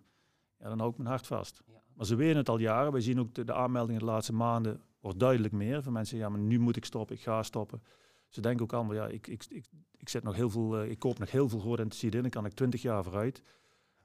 [0.59, 1.61] ja, dan hou ik mijn hart vast.
[1.65, 1.81] Ja.
[1.93, 2.91] Maar ze weten het al jaren.
[2.91, 5.83] Wij zien ook de, de aanmeldingen de laatste maanden wordt duidelijk meer.
[5.83, 7.83] Van mensen, ja, maar nu moet ik stoppen, ik ga stoppen.
[8.27, 9.65] Ze denken ook allemaal, ja, ik, ik, ik,
[9.97, 12.45] ik, zet nog heel veel, uh, ik koop nog heel veel georganiseerd in, dan kan
[12.45, 13.41] ik 20 jaar vooruit.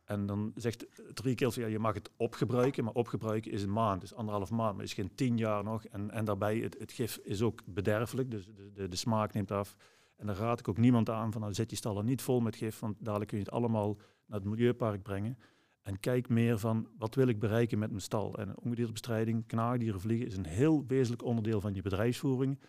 [0.05, 4.01] En dan zegt drie keer, ja, je mag het opgebruiken, maar opgebruiken is een maand,
[4.01, 5.85] dus anderhalf maand, maar is geen tien jaar nog.
[5.85, 9.51] En, en daarbij, het, het gif is ook bederfelijk, dus de, de, de, smaak neemt
[9.51, 9.77] af.
[10.17, 12.57] En dan raad ik ook niemand aan van, nou, zet je stallen niet vol met
[12.57, 15.39] gif, want dadelijk kun je het allemaal naar het milieupark brengen.
[15.83, 18.39] En kijk meer van, wat wil ik bereiken met mijn stal?
[18.39, 22.61] En ongedierbestrijding, knaagdieren, vliegen is een heel wezenlijk onderdeel van je bedrijfsvoering.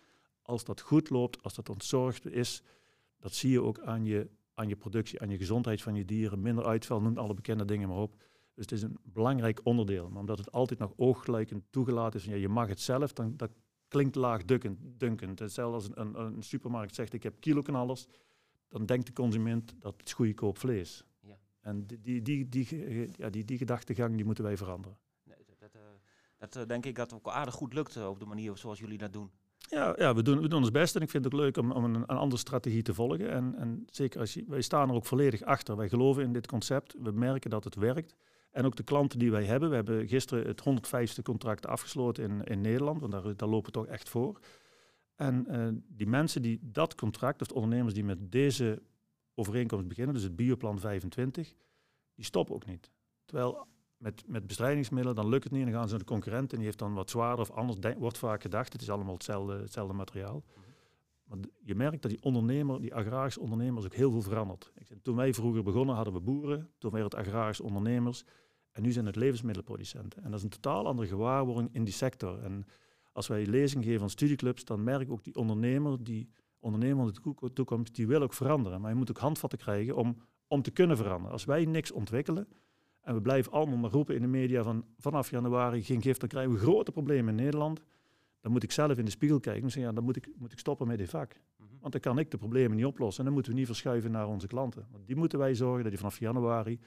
[0.42, 2.62] Als dat goed loopt, als dat ontzorgd is,
[3.18, 6.40] dat zie je ook aan je aan je productie, aan je gezondheid van je dieren,
[6.40, 8.16] minder uitval, noem alle bekende dingen maar op.
[8.54, 10.08] Dus het is een belangrijk onderdeel.
[10.08, 13.50] Maar omdat het altijd nog ooggelijkend toegelaten is, ja, je mag het zelf, dan dat
[13.88, 15.38] klinkt laagdunkend.
[15.38, 18.06] Hetzelfde als een, een, supermarkt zegt, ik heb kiloknallers,
[18.68, 21.04] dan denkt de consument dat het is goedkoop vlees.
[21.20, 21.38] Ja.
[21.60, 24.98] En die, die, die, die, ja, die, die gedachtegang die moeten wij veranderen.
[25.22, 25.80] Nee, dat, dat, uh,
[26.38, 28.98] dat uh, denk ik dat ook aardig goed lukt uh, op de manier zoals jullie
[28.98, 29.30] dat doen.
[29.68, 31.84] Ja, ja we, doen, we doen ons best en ik vind het leuk om, om
[31.84, 33.30] een, een, andere strategie te volgen.
[33.30, 35.76] En, en zeker als wij staan er ook volledig achter.
[35.76, 36.94] Wij geloven in dit concept.
[36.98, 38.14] We merken dat het werkt.
[38.50, 39.68] En ook de klanten die wij hebben.
[39.68, 43.86] We hebben gisteren het 105ste contract afgesloten in, in Nederland, want daar, lopen we toch
[43.86, 44.40] echt voor.
[45.14, 48.82] En uh, die mensen die dat contract, of de ondernemers die met deze
[49.34, 51.54] overeenkomst beginnen, dus het Bioplan 25,
[52.14, 52.90] die stoppen ook niet.
[53.24, 53.66] Terwijl
[54.04, 55.60] met, met bestrijdingsmiddelen, dan lukt het niet.
[55.60, 57.94] En dan gaan ze naar de concurrent en die heeft dan wat zwaarder of anders,
[57.98, 58.72] wordt vaak gedacht.
[58.72, 60.44] Het is allemaal hetzelfde, hetzelfde materiaal.
[61.24, 64.72] Maar je merkt dat die ondernemer, die agrarische ondernemers, ook heel veel verandert.
[65.02, 68.24] Toen wij vroeger begonnen hadden we boeren, toen waren het agrarische ondernemers.
[68.72, 70.22] En nu zijn het levensmiddelenproducenten.
[70.22, 72.42] En dat is een totaal andere gewaarwording in die sector.
[72.42, 72.66] En
[73.12, 77.12] als wij lezing geven aan studieclubs, dan merk ik ook die ondernemer, die ondernemer in
[77.12, 78.80] de toekomst, die wil ook veranderen.
[78.80, 81.32] Maar je moet ook handvatten krijgen om, om te kunnen veranderen.
[81.32, 82.48] Als wij niks ontwikkelen,
[83.04, 86.28] en we blijven allemaal maar roepen in de media van vanaf januari geen gift, dan
[86.28, 87.82] krijgen we grote problemen in Nederland.
[88.40, 90.52] Dan moet ik zelf in de spiegel kijken en zeggen, ja, dan moet ik, moet
[90.52, 91.40] ik stoppen met dit vak.
[91.56, 91.68] Mhm.
[91.80, 93.18] Want dan kan ik de problemen niet oplossen.
[93.18, 94.86] En dan moeten we niet verschuiven naar onze klanten.
[94.90, 96.80] Want die moeten wij zorgen dat die vanaf januari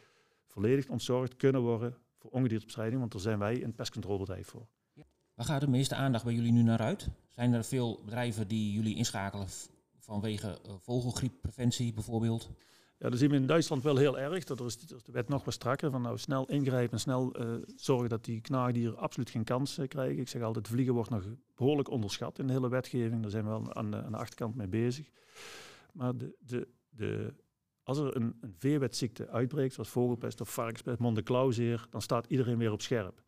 [0.45, 4.67] volledig ontzorgd kunnen worden voor ongediertebestrijding, want daar zijn wij een pestcontrolebedrijf voor.
[5.33, 7.09] Waar gaat de meeste aandacht bij jullie nu naar uit?
[7.35, 9.47] Zijn er veel bedrijven die jullie inschakelen
[9.99, 12.49] vanwege uh, vogelgrieppreventie bijvoorbeeld?
[12.99, 14.43] Ja, dat zien we in Duitsland wel heel erg.
[14.43, 15.91] Dat er is, de wet nog wat strakker.
[15.91, 19.87] Van nou snel ingrijpen en snel uh, zorgen dat die knaagdieren absoluut geen kans uh,
[19.87, 20.19] krijgen.
[20.19, 21.23] Ik zeg altijd, vliegen wordt nog
[21.55, 23.21] behoorlijk onderschat in de hele wetgeving.
[23.21, 25.09] Daar zijn we wel aan de, aan de achterkant mee bezig.
[25.93, 27.33] Maar de, de, de,
[27.83, 32.81] als er een, een uitbreekt, zoals vogelpest of varkenspest, mondeklauwzeer, dan staat iedereen weer op
[32.81, 33.25] scherp.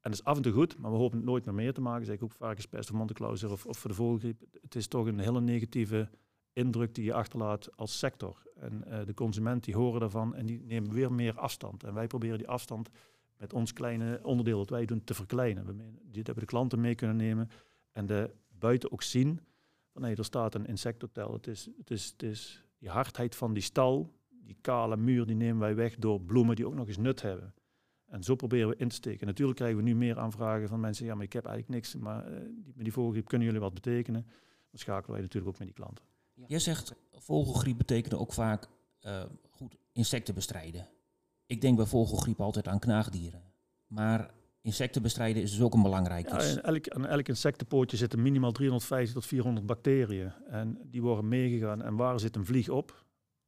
[0.00, 1.80] En dat is af en toe goed, maar we hopen het nooit meer meer te
[1.80, 2.06] maken.
[2.06, 4.40] Zeg ik ook varkenspest of mondeklauwzeer of, of voor de vogelgriep.
[4.62, 6.10] Het is toch een hele negatieve
[6.54, 8.42] indruk die je achterlaat als sector.
[8.54, 11.84] En uh, de consument die horen daarvan en die nemen weer meer afstand.
[11.84, 12.90] En wij proberen die afstand
[13.36, 15.66] met ons kleine onderdeel dat wij doen te verkleinen.
[15.66, 15.74] We
[16.10, 17.50] dit hebben de klanten mee kunnen nemen
[17.92, 19.40] en de buiten ook zien
[19.92, 21.32] van er staat een insecthotel.
[21.32, 25.36] Het is, het is, het is die hardheid van die stal, die kale muur, die
[25.36, 27.54] nemen wij weg door bloemen die ook nog eens nut hebben.
[28.06, 29.26] En zo proberen we in te steken.
[29.26, 32.32] Natuurlijk krijgen we nu meer aanvragen van mensen, ja, maar ik heb eigenlijk niks, maar
[32.32, 34.22] uh, die, met die kunnen jullie wat betekenen.
[34.70, 36.04] Dan schakelen wij natuurlijk ook met die klanten.
[36.46, 38.68] Jij zegt vogelgriep betekent ook vaak
[39.06, 40.88] uh, goed insecten bestrijden.
[41.46, 43.42] Ik denk bij vogelgriep altijd aan knaagdieren.
[43.86, 46.54] Maar insecten bestrijden is dus ook een belangrijk iets.
[46.54, 50.32] Ja, elk, aan elk insectenpootje zitten minimaal 350 tot 400 bacteriën.
[50.48, 51.82] En die worden meegegaan.
[51.82, 53.04] En waar zit een vlieg op?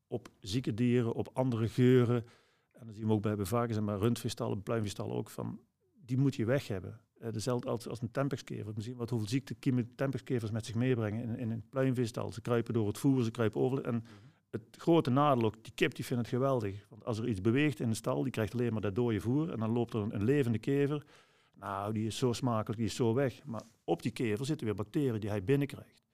[0.06, 2.24] Op zieke dieren, op andere geuren.
[2.72, 5.60] En dan zien we ook bij varkens en bij rundvisstallen, pluimvisstallen ook van,
[6.04, 7.00] die moet je weg hebben.
[7.22, 8.74] Uh, dezelfde als, als een tempexkever.
[8.74, 12.32] We zien wat hoeveel ziektekiemen tempexkevers met zich meebrengen in, in een pluimvisstal.
[12.32, 13.84] Ze kruipen door het voer, ze kruipen over.
[13.84, 14.04] En
[14.50, 16.86] het grote nadeel ook, die kip die vindt het geweldig.
[16.88, 19.50] Want als er iets beweegt in de stal, die krijgt alleen maar dat dode voer.
[19.50, 21.06] En dan loopt er een, een levende kever.
[21.54, 23.44] Nou, die is zo smakelijk, die is zo weg.
[23.44, 26.04] Maar op die kever zitten weer bacteriën die hij binnenkrijgt.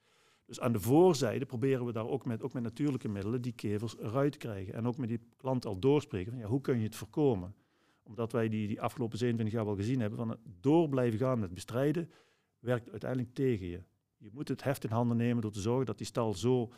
[0.45, 3.97] Dus aan de voorzijde proberen we daar ook met, ook met natuurlijke middelen die kevers
[3.97, 4.73] eruit te krijgen.
[4.73, 7.55] En ook met die klant al doorspreken van ja, hoe kun je het voorkomen?
[8.03, 11.39] Omdat wij die, die afgelopen 27 jaar wel gezien hebben van het door blijven gaan
[11.39, 12.11] met bestrijden,
[12.59, 13.83] werkt uiteindelijk tegen je.
[14.17, 16.71] Je moet het heft in handen nemen door te zorgen dat die stal zo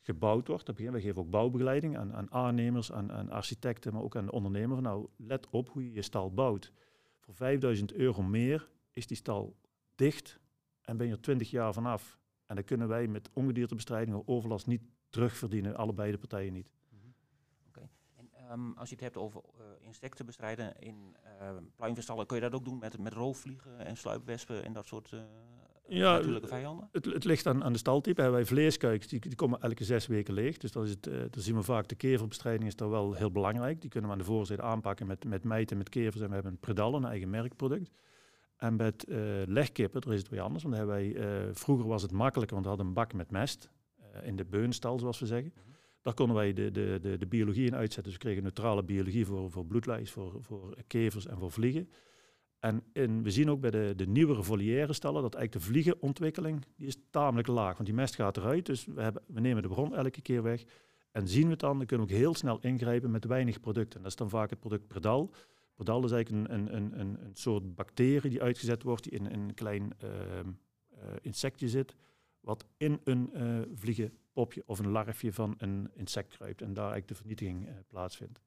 [0.00, 0.66] gebouwd wordt.
[0.66, 4.32] Dat we geven ook bouwbegeleiding aan, aan aannemers, aan, aan, architecten, maar ook aan de
[4.32, 4.82] ondernemer.
[4.82, 6.72] Nou, let op hoe je je stal bouwt.
[7.18, 9.56] Voor 5000 euro meer is die stal
[9.94, 10.40] dicht
[10.82, 12.18] en ben je er 20 jaar vanaf.
[12.46, 16.70] En dan kunnen wij met ongediertebestrijding of overlast niet terugverdienen, allebei de partijen niet.
[18.56, 18.60] Mhm.
[18.60, 22.54] Um, als je het hebt over uh, insecten bestrijden in uh, pluimveestallen, kun je dat
[22.54, 25.20] ook doen met, met roofvliegen en sluipwespen en dat soort uh,
[25.88, 26.88] ja, natuurlijke vijanden?
[26.92, 28.30] Het, het ligt aan, aan de staltype.
[28.30, 30.56] Wij vleeskuikens, die, die komen elke zes weken leeg.
[30.56, 33.80] Dus dat is het, dan zien we vaak, de keverbestrijding is daar wel heel belangrijk.
[33.80, 36.20] Die kunnen we aan de voorzijde aanpakken met, met mijten, met kevers.
[36.20, 37.90] En we hebben een Predal, een eigen merkproduct.
[38.56, 39.04] En met
[39.46, 40.62] legkippen, daar is het weer anders.
[40.62, 43.70] Want wij, uh, vroeger was het makkelijker, want we hadden een bak met mest.
[44.22, 45.52] In de beunenstal, zoals we zeggen.
[45.54, 45.71] Mm -hmm.
[46.02, 48.04] Daar konden wij de, de, de, de, biologie in uitzetten.
[48.04, 51.88] Dus we kregen neutrale biologie voor, voor bloedlijs, voor, voor kevers en voor vliegen.
[52.58, 56.86] En we zien ook bij de, de nieuwere volière stallen dat eigenlijk de vliegenontwikkeling die
[56.86, 57.72] is tamelijk laag.
[57.72, 60.64] Want die mest gaat eruit, dus we, hebben, we nemen de bron elke keer weg.
[61.12, 63.96] En zien we het dan, dan kunnen we ook heel snel ingrijpen met weinig producten.
[63.96, 65.30] En dat is dan vaak het product Predal.
[65.74, 69.54] Predal is eigenlijk een, een, een, een soort bacterie die uitgezet wordt, die in, een
[69.54, 71.94] klein uh, uh, insectje zit,
[72.40, 73.58] wat in een uh,
[74.32, 78.40] vliegenpopje of een larfje van een insect kruipt en daar eigenlijk de vernietiging plaatsvindt.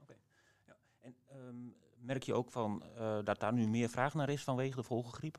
[0.00, 0.14] Oké.
[0.66, 0.76] Ja.
[1.00, 1.14] En
[1.48, 2.82] um, merk je ook van,
[3.24, 5.38] dat daar nu meer vraag naar is vanwege de vogelgriep?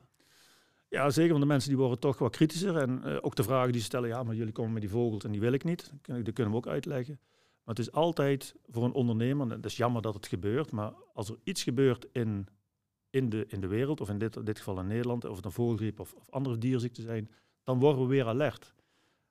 [0.88, 2.76] Ja, zeker, want de mensen die worden toch wat kritischer.
[2.76, 5.32] En ook de vragen die ze stellen, ja, maar jullie komen met die vogels en
[5.32, 5.92] die wil ik niet.
[6.02, 7.18] Dat kunnen we ook uitleggen.
[7.64, 10.92] Maar het is altijd voor een ondernemer, en het is jammer dat het gebeurt, maar
[11.12, 12.46] als er iets gebeurt in,
[13.10, 15.52] in, de, in de wereld, of in dit, dit geval in Nederland, of het een
[15.52, 17.30] vogelgriep of, of andere dierziekten zijn,
[17.62, 18.74] dan worden we weer alert.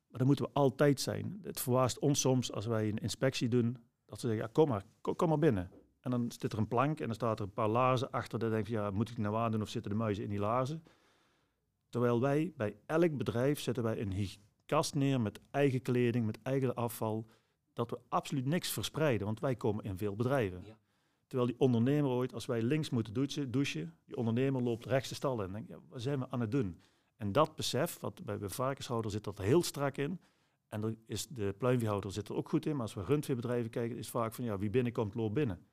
[0.08, 1.40] Maar dan moeten we altijd zijn.
[1.42, 4.84] Het verwaast ons soms als wij een inspectie doen, dat ze zeggen, ja, kom maar,
[5.00, 5.70] kom, kom maar binnen.
[6.00, 8.38] En dan zit er een plank en dan staat er een paar laarzen achter.
[8.38, 10.38] Dan denk je, ja, moet ik nou aan doen of zitten de muizen in die
[10.38, 10.82] laarzen?
[11.88, 14.28] Terwijl wij bij elk bedrijf zetten wij een
[14.66, 17.26] kast neer met eigen kleding, met eigen afval
[17.72, 20.62] dat we absoluut niks verspreiden, want wij komen in veel bedrijven.
[20.64, 20.78] Ja.
[21.26, 25.14] Terwijl die ondernemer ooit, als wij links moeten douchen, douchen die ondernemer loopt rechts de
[25.14, 25.46] stal in.
[25.46, 26.80] En denkt, ja, wat zijn we aan het doen?
[27.18, 30.20] En dat besef, wat bij de varkenshouder zit dat heel strak in.
[30.68, 32.72] En dan is de pluimveehouder zit er ook goed in.
[32.72, 35.66] Maar als we rundveebedrijven kijken, is vaak van ja, wie binnenkomt, loopt binnen.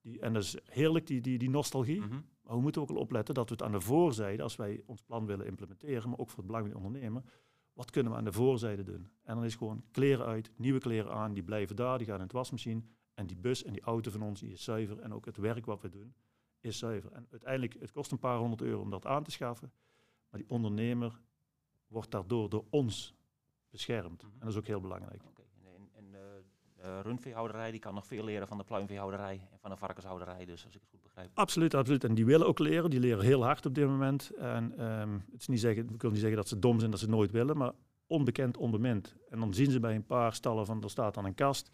[0.00, 2.00] Die, en dat is heerlijk, die, die, die nostalgie.
[2.00, 2.20] Mhm.
[2.42, 5.02] Maar we moeten ook wel opletten dat we het aan de voorzijde, als wij ons
[5.02, 7.22] plan willen implementeren, maar ook voor het belang van de ondernemer,
[7.72, 9.08] wat kunnen we aan de voorzijde doen?
[9.22, 12.22] En dan is gewoon kleren uit, nieuwe kleren aan, die blijven daar, die gaan in
[12.22, 12.82] het wasmachine.
[13.14, 14.98] En die bus en die auto van ons, die is zuiver.
[14.98, 16.14] En ook het werk wat we doen,
[16.60, 17.12] is zuiver.
[17.12, 19.72] En uiteindelijk, het kost een paar honderd euro om dat aan te schaffen.
[20.34, 21.20] Maar die ondernemer
[21.86, 23.14] wordt daardoor door ons
[23.70, 24.22] beschermd.
[24.22, 24.32] Mhm.
[24.32, 25.22] En dat is ook heel belangrijk.
[25.24, 25.44] Okay.
[25.62, 29.70] En, en uh, uh, rundveehouderij die kan nog veel leren van de pluimveehouderij en van
[29.70, 30.44] de varkenshouderij.
[30.44, 31.30] Dus als ik het goed begrijp.
[31.34, 32.04] Absoluut, absoluut.
[32.04, 32.90] En die willen ook leren.
[32.90, 34.30] Die leren heel hard op dit moment.
[34.30, 37.00] En um, het is niet zeggen, we kunnen niet zeggen dat ze dom zijn dat
[37.00, 37.72] ze nooit willen, maar
[38.06, 39.14] onbekend, onbemind.
[39.28, 41.70] En dan zien ze bij een paar stallen van er staat dan een kast.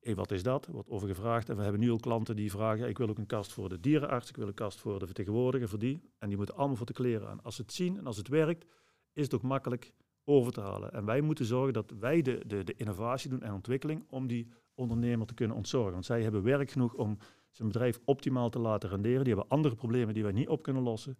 [0.00, 0.66] Hey, wat is dat?
[0.66, 1.48] Wordt over gevraagd.
[1.48, 3.80] En we hebben nu al klanten die vragen: ik wil ook een kast voor de
[3.80, 6.02] dierenarts, ik wil een kast voor de vertegenwoordiger, voor die.
[6.18, 7.42] En die moeten allemaal voor de kleren aan.
[7.42, 8.66] Als ze het zien en als het werkt,
[9.12, 9.92] is het ook makkelijk
[10.24, 10.92] over te halen.
[10.92, 14.48] En wij moeten zorgen dat wij de, de, de innovatie doen en ontwikkeling om die
[14.74, 15.92] ondernemer te kunnen ontzorgen.
[15.92, 17.18] Want zij hebben werk genoeg om
[17.50, 19.24] zijn bedrijf optimaal te laten renderen.
[19.24, 21.18] Die hebben andere problemen die wij niet op kunnen lossen.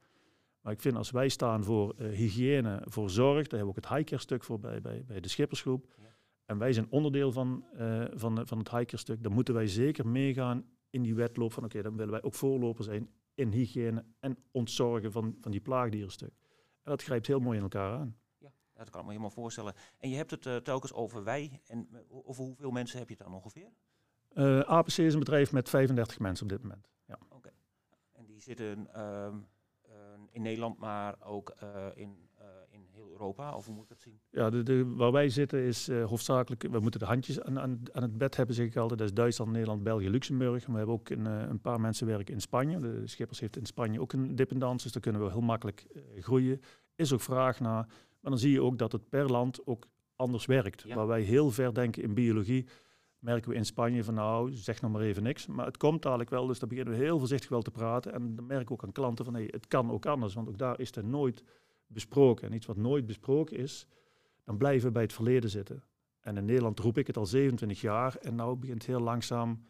[0.61, 3.88] Maar ik vind als wij staan voor uh, hygiëne, voor zorg, daar hebben we ook
[3.88, 5.87] het highcare stuk voor bij, bij de schippersgroep.
[6.50, 9.22] En wij zijn onderdeel van, uh, van, van het highcare stuk.
[9.22, 12.84] Dan moeten wij zeker meegaan in die wedloop van oké, dan willen wij ook voorloper
[12.84, 16.32] zijn in hygiëne en ontzorgen van, van die plaagdierenstuk.
[16.82, 18.16] En dat grijpt heel mooi in elkaar aan.
[18.38, 19.74] Ja, dat kan ik me helemaal voorstellen.
[19.98, 21.60] En je hebt het uh, telkens over wij.
[21.66, 23.72] En over hoeveel mensen heb je het dan ongeveer?
[24.32, 26.88] Uh, APC is een bedrijf met 35 mensen op dit moment.
[27.04, 27.18] Ja.
[27.24, 27.34] Oké.
[27.36, 27.52] Okay.
[28.12, 29.34] En die zitten uh,
[30.30, 31.54] in Nederland, maar ook
[31.94, 32.30] in,
[33.20, 33.54] Europa?
[33.54, 34.20] Of hoe moet ik dat zien?
[34.30, 38.02] Ja, de, de, waar wij zitten is hoofdzakelijk, we moeten de handjes aan, aan, aan,
[38.02, 38.98] het bed hebben, zeg ik altijd.
[38.98, 40.66] Dat is Duitsland, Nederland, België, Luxemburg.
[40.66, 42.80] we hebben ook een, een paar mensen werken in Spanje.
[42.80, 45.87] De Schippers heeft in Spanje ook een dependance, dus daar kunnen we heel makkelijk
[46.18, 46.61] groeien.
[46.94, 47.87] Is ook vraag naar.
[48.20, 50.83] Maar dan zie je ook dat het per land ook anders werkt.
[50.87, 50.94] Ja.
[50.94, 52.66] Waar wij heel ver denken in biologie
[53.20, 55.46] merken we in Spanje van nou, zeg nog maar even niks.
[55.46, 58.12] Maar het komt dadelijk wel, dus daar beginnen we heel voorzichtig wel te praten.
[58.12, 60.59] En dan merken we ook aan klanten van hey, het kan ook anders, want ook
[60.59, 61.42] daar is het nooit
[61.92, 62.48] besproken.
[62.48, 63.87] En iets wat nooit besproken is,
[64.44, 65.85] dan blijven we bij het verleden zitten.
[66.20, 69.66] En in Nederland roep ik het al 27 jaar en nou begint heel langzaam,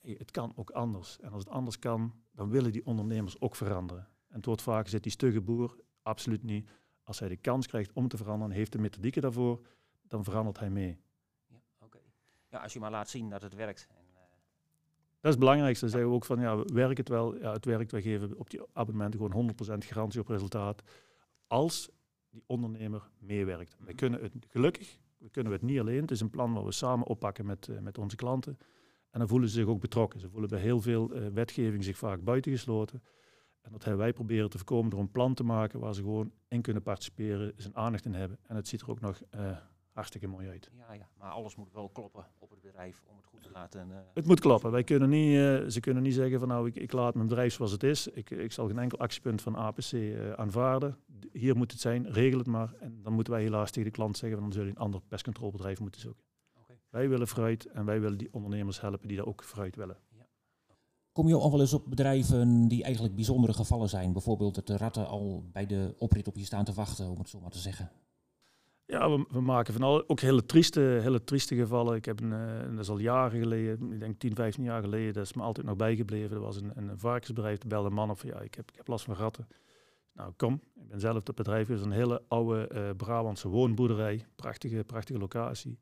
[0.00, 1.20] hey, het kan ook anders.
[1.20, 4.08] En als het anders kan, dan willen die ondernemers ook veranderen.
[4.28, 6.70] En het wordt vaak zit die stugge boer, absoluut niet.
[7.02, 9.66] Als hij de kans krijgt om te veranderen, heeft de methodieken daarvoor,
[10.08, 10.98] dan verandert hij mee.
[11.46, 11.98] Ja, oké.
[12.50, 13.86] Ja, als je maar laat zien dat het werkt.
[13.90, 14.20] En, eh,
[15.08, 15.84] Dat is het belangrijkste.
[15.84, 17.36] Dan zeggen we ook van, ja, werkt het wel?
[17.36, 17.92] Ja, het werkt.
[17.92, 20.82] Wij geven op die abonnementen gewoon 100% garantie op resultaat.
[21.46, 21.90] Als
[22.30, 23.76] die ondernemer meewerkt.
[23.78, 23.96] Wij Mhm.
[23.96, 26.00] kunnen het gelukkig, we kunnen het niet alleen.
[26.00, 28.58] Het is een plan waar we samen oppakken met, eh, met onze klanten.
[29.10, 30.20] En dan voelen ze zich ook betrokken.
[30.20, 33.02] Ze voelen bij heel veel eh, wetgeving zich vaak buitengesloten.
[33.60, 36.32] En dat hebben wij proberen te voorkomen door een plan te maken waar ze gewoon
[36.48, 38.38] in kunnen participeren, zijn aandacht in hebben.
[38.42, 39.56] En het ziet er ook nog eh,
[39.96, 40.70] hartstikke mooi uit.
[40.76, 43.90] ja, ja, maar alles moet wel kloppen op het bedrijf om het goed te laten.
[43.90, 44.70] eh, Het moet kloppen.
[44.70, 47.54] Wij kunnen niet, eh, ze kunnen niet zeggen van nou, ik, ik laat mijn bedrijf
[47.54, 48.06] zoals het is.
[48.08, 50.96] Ik, ik zal geen enkel actiepunt van APC eh, aanvaarden.
[51.32, 52.74] Hier moet het zijn, regel het maar.
[52.80, 55.00] En dan moeten wij helaas tegen de klant zeggen, van dan zul je een ander
[55.08, 56.24] pestcontrolebedrijf moeten zoeken.
[56.60, 56.74] Oké.
[56.90, 59.96] Wij willen vooruit en wij willen die ondernemers helpen die daar ook vooruit willen.
[61.12, 64.12] Kom je al wel eens op bedrijven die eigenlijk bijzondere gevallen zijn?
[64.12, 67.28] Bijvoorbeeld dat de ratten al bij de oprit op je staan te wachten, om het
[67.28, 67.90] zo maar te zeggen.
[68.86, 71.96] Ja, we, maken van alle, ook hele trieste, hele trieste gevallen.
[71.96, 75.12] Ik heb een, eh, dat is al jaren geleden, ik denk 10, 15 jaar geleden,
[75.12, 76.36] dat is me altijd nog bijgebleven.
[76.36, 78.86] Er was een, een varkensbedrijf, er belde man op van ja, ik heb, ik heb
[78.86, 79.48] last van ratten.
[80.12, 84.26] Nou, kom, ik ben zelf het bedrijf, het is een hele oude eh, Brabantse woonboerderij,
[84.36, 85.78] prachtige, prachtige locatie.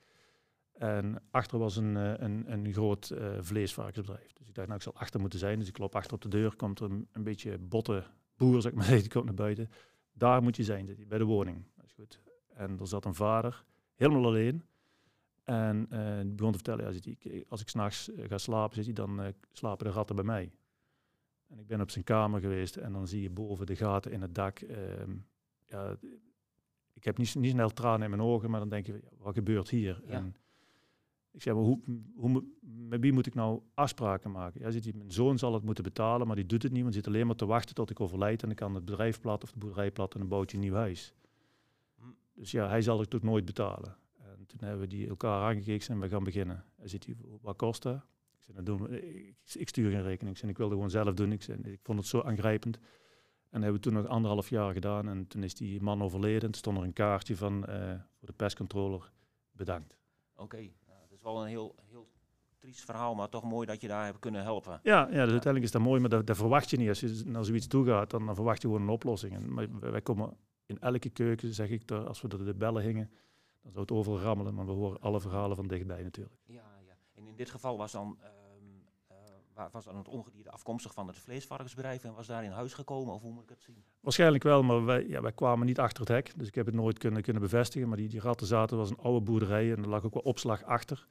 [0.72, 4.32] En achter was een, eh, een, een groot eh, vleesvarkensbedrijf.
[4.32, 5.58] Dus ik dacht, nou, ik zal achter moeten zijn.
[5.58, 8.04] Dus ik klop achter op de deur, komt er een, een beetje botte
[8.36, 9.70] boer, zeg maar, die komt naar buiten.
[10.12, 11.64] Daar moet je zijn, bij de woning.
[11.76, 12.20] Dat is goed.
[12.54, 13.64] En er zat een vader,
[13.94, 14.62] helemaal alleen.
[15.44, 18.76] En eh, die begon te vertellen, ja, zit hij, als ik s'nachts eh, ga slapen,
[18.76, 20.52] zit hij, dan eh, slapen de ratten bij mij.
[21.48, 24.22] En ik ben op zijn kamer geweest en dan zie je boven de gaten in
[24.22, 24.58] het dak.
[24.58, 25.10] ehm,
[25.66, 25.96] ja,
[26.92, 29.34] ik heb niet, niet snel tranen in mijn ogen, maar dan denk je, ja, wat
[29.34, 30.02] gebeurt hier?
[30.06, 30.12] Ja.
[30.12, 30.36] En
[31.30, 31.80] ik zeg, maar hoe,
[32.14, 34.60] hoe, met wie moet ik nou afspraken maken?
[34.60, 36.94] Ja, zit hij, mijn zoon zal het moeten betalen, maar die doet het niet, want
[36.94, 39.52] zit alleen maar te wachten tot ik overlijd en dan kan het bedrijf plat of
[39.52, 41.14] de boerderij plat en bouwt hij een nieuw huis.
[42.34, 43.96] Dus ja, hij zal het ook nooit betalen.
[44.18, 46.64] En toen hebben we die elkaar aangekeken en we gaan beginnen.
[46.76, 47.96] Hij zit hier, wat kost dat?
[48.36, 49.14] Ik zei, dat doen we.
[49.14, 50.34] Ik, ik stuur geen rekening.
[50.34, 51.32] Ik, zei, ik wilde gewoon zelf doen.
[51.32, 52.76] Ik, zei, ik vond het zo aangrijpend.
[52.76, 55.08] En dat hebben we toen nog anderhalf jaar gedaan.
[55.08, 56.42] En toen is die man overleden.
[56.42, 59.12] En toen stond er een kaartje van eh, voor de pestcontroller.
[59.52, 59.96] Bedankt.
[60.36, 62.08] Oké, nou, dat is wel een heel, heel
[62.58, 64.80] triest verhaal, maar toch mooi dat je daar hebt kunnen helpen.
[64.82, 66.88] Ja, ja dus uiteindelijk is dat mooi, maar dat, dat verwacht je niet.
[66.88, 69.34] Als je naar zoiets toe gaat, dan, dan verwacht je gewoon een oplossing.
[69.34, 70.36] En, maar wij komen
[70.66, 73.10] in elke keuken, zeg ik, als we de bellen hingen,
[73.62, 74.54] dan zou het overal rammelen.
[74.54, 76.36] Maar we horen alle verhalen van dichtbij natuurlijk.
[76.44, 76.96] Ja, ja.
[77.14, 78.32] En in dit geval was dan, ehm,
[79.06, 79.16] eh,
[79.54, 83.14] wa- was dan het ongedierte afkomstig van het vleesvarkensbedrijf en was daar in huis gekomen,
[83.14, 83.84] of hoe moet ik het zien?
[84.00, 86.32] Waarschijnlijk wel, maar wij, ja, wij kwamen niet achter het hek.
[86.38, 87.88] Dus ik heb het nooit kunnen, kunnen bevestigen.
[87.88, 90.62] Maar die, die ratten zaten, was een oude boerderij en er lag ook wel opslag
[90.62, 91.06] achter.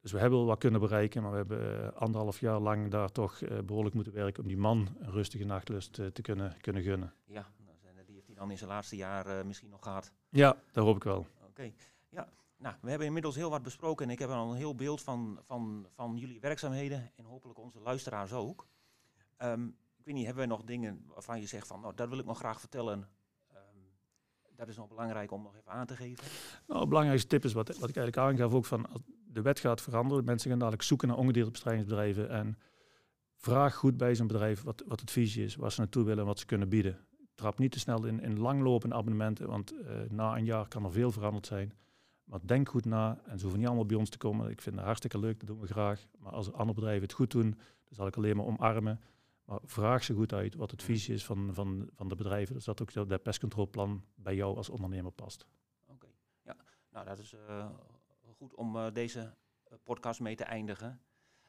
[0.00, 3.12] Dus we hebben wel wat kunnen bereiken, maar we hebben eh, anderhalf jaar lang daar
[3.12, 7.12] toch eh, behoorlijk moeten werken om die man een rustige nachtlust te kunnen, kunnen gunnen.
[7.24, 10.12] Ja, nou, zijn- die heeft hij dan in zijn laatste jaar eh, misschien nog gehad.
[10.28, 11.26] Ja, daar hoop ik wel.
[11.48, 11.72] Oké,
[12.08, 12.28] ja.
[12.56, 15.40] Nou, we hebben inmiddels heel wat besproken en ik heb al een heel beeld van,
[15.46, 18.66] van, van jullie werkzaamheden en hopelijk onze luisteraars ook.
[19.36, 22.18] Ehm, ik weet niet, hebben we nog dingen waarvan je zegt van, nou, dat wil
[22.18, 23.08] ik nog graag vertellen.
[23.48, 23.56] Ehm,
[24.56, 26.24] dat is nog belangrijk om nog even aan te geven.
[26.66, 29.60] Nou, het belangrijkste tip is wat, wat ik eigenlijk aangaf ook van als de wet
[29.60, 30.24] gaat veranderen.
[30.24, 32.58] Mensen gaan dadelijk zoeken naar ongediertebestrijdingsbedrijven en
[33.36, 36.26] vraag goed bij zo'n bedrijf wat, wat het visie is, waar ze naartoe willen en
[36.26, 37.07] wat ze kunnen bieden.
[37.38, 40.92] Trap niet te snel in, in langlopende abonnementen, want eh, na een jaar kan er
[40.92, 41.72] veel veranderd zijn.
[42.24, 44.50] Maar denk goed na en ze hoeven niet allemaal bij ons te komen.
[44.50, 46.06] Ik vind het hartstikke leuk, dat doen we graag.
[46.18, 47.50] Maar als andere bedrijven het goed doen,
[47.84, 49.00] dan zal ik alleen maar omarmen.
[49.44, 52.54] Maar vraag ze goed uit wat het visie is van, van, van de bedrijven.
[52.54, 55.46] Dus dat ook dat dat pestcontroleplan bij jou als ondernemer past.
[55.86, 56.06] Oké,
[56.42, 56.56] ja.
[56.90, 57.70] Nou, dat is eh,
[58.36, 59.34] goed om eh, deze
[59.82, 61.00] podcast mee te eindigen.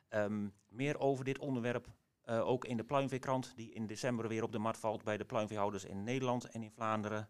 [0.08, 1.88] Ehm, meer over dit onderwerp
[2.30, 5.26] eh, ook in de pluimveekrant, die in december weer op de mat valt bij de
[5.26, 7.30] pluimveehouders in Nederland en in Vlaanderen.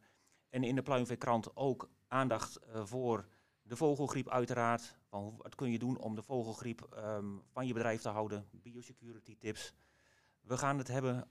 [0.50, 3.28] En in de pluimveekrant ook aandacht eh, voor
[3.62, 4.98] de vogelgriep uiteraard.
[5.10, 8.48] Wat kun je doen om de vogelgriep ehm, van je bedrijf te houden?
[8.52, 9.74] Biosecurity tips.
[10.42, 11.28] We gaan het hebben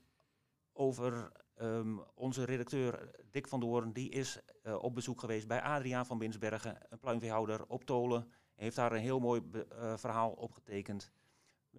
[0.73, 3.93] over ehm, onze redacteur Dick van Doorn.
[3.93, 8.21] Die is eh, op bezoek geweest bij Adriaan van Binsbergen, een pluimveehouder op Tolen.
[8.55, 11.13] Hij heeft daar een heel mooi eh, verhaal opgetekend.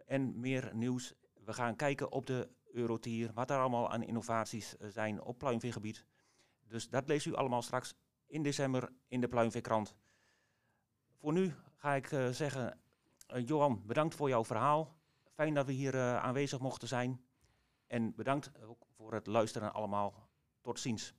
[0.06, 1.16] En meer nieuws.
[1.46, 6.06] We gaan kijken op de Eurotier, wat er allemaal aan innovaties eh, zijn op pluimveegebied.
[6.68, 7.96] Dus dat leest u allemaal straks
[8.28, 9.96] in december in de Pluimveekrant.
[11.20, 12.80] Voor nu ga ik eh, zeggen,
[13.28, 14.98] eh, Johan, bedankt voor jouw verhaal.
[15.34, 17.22] Fijn dat we hier aanwezig mochten zijn.
[17.88, 20.30] En bedankt ook voor het luisteren allemaal.
[20.62, 21.14] Tot ziens.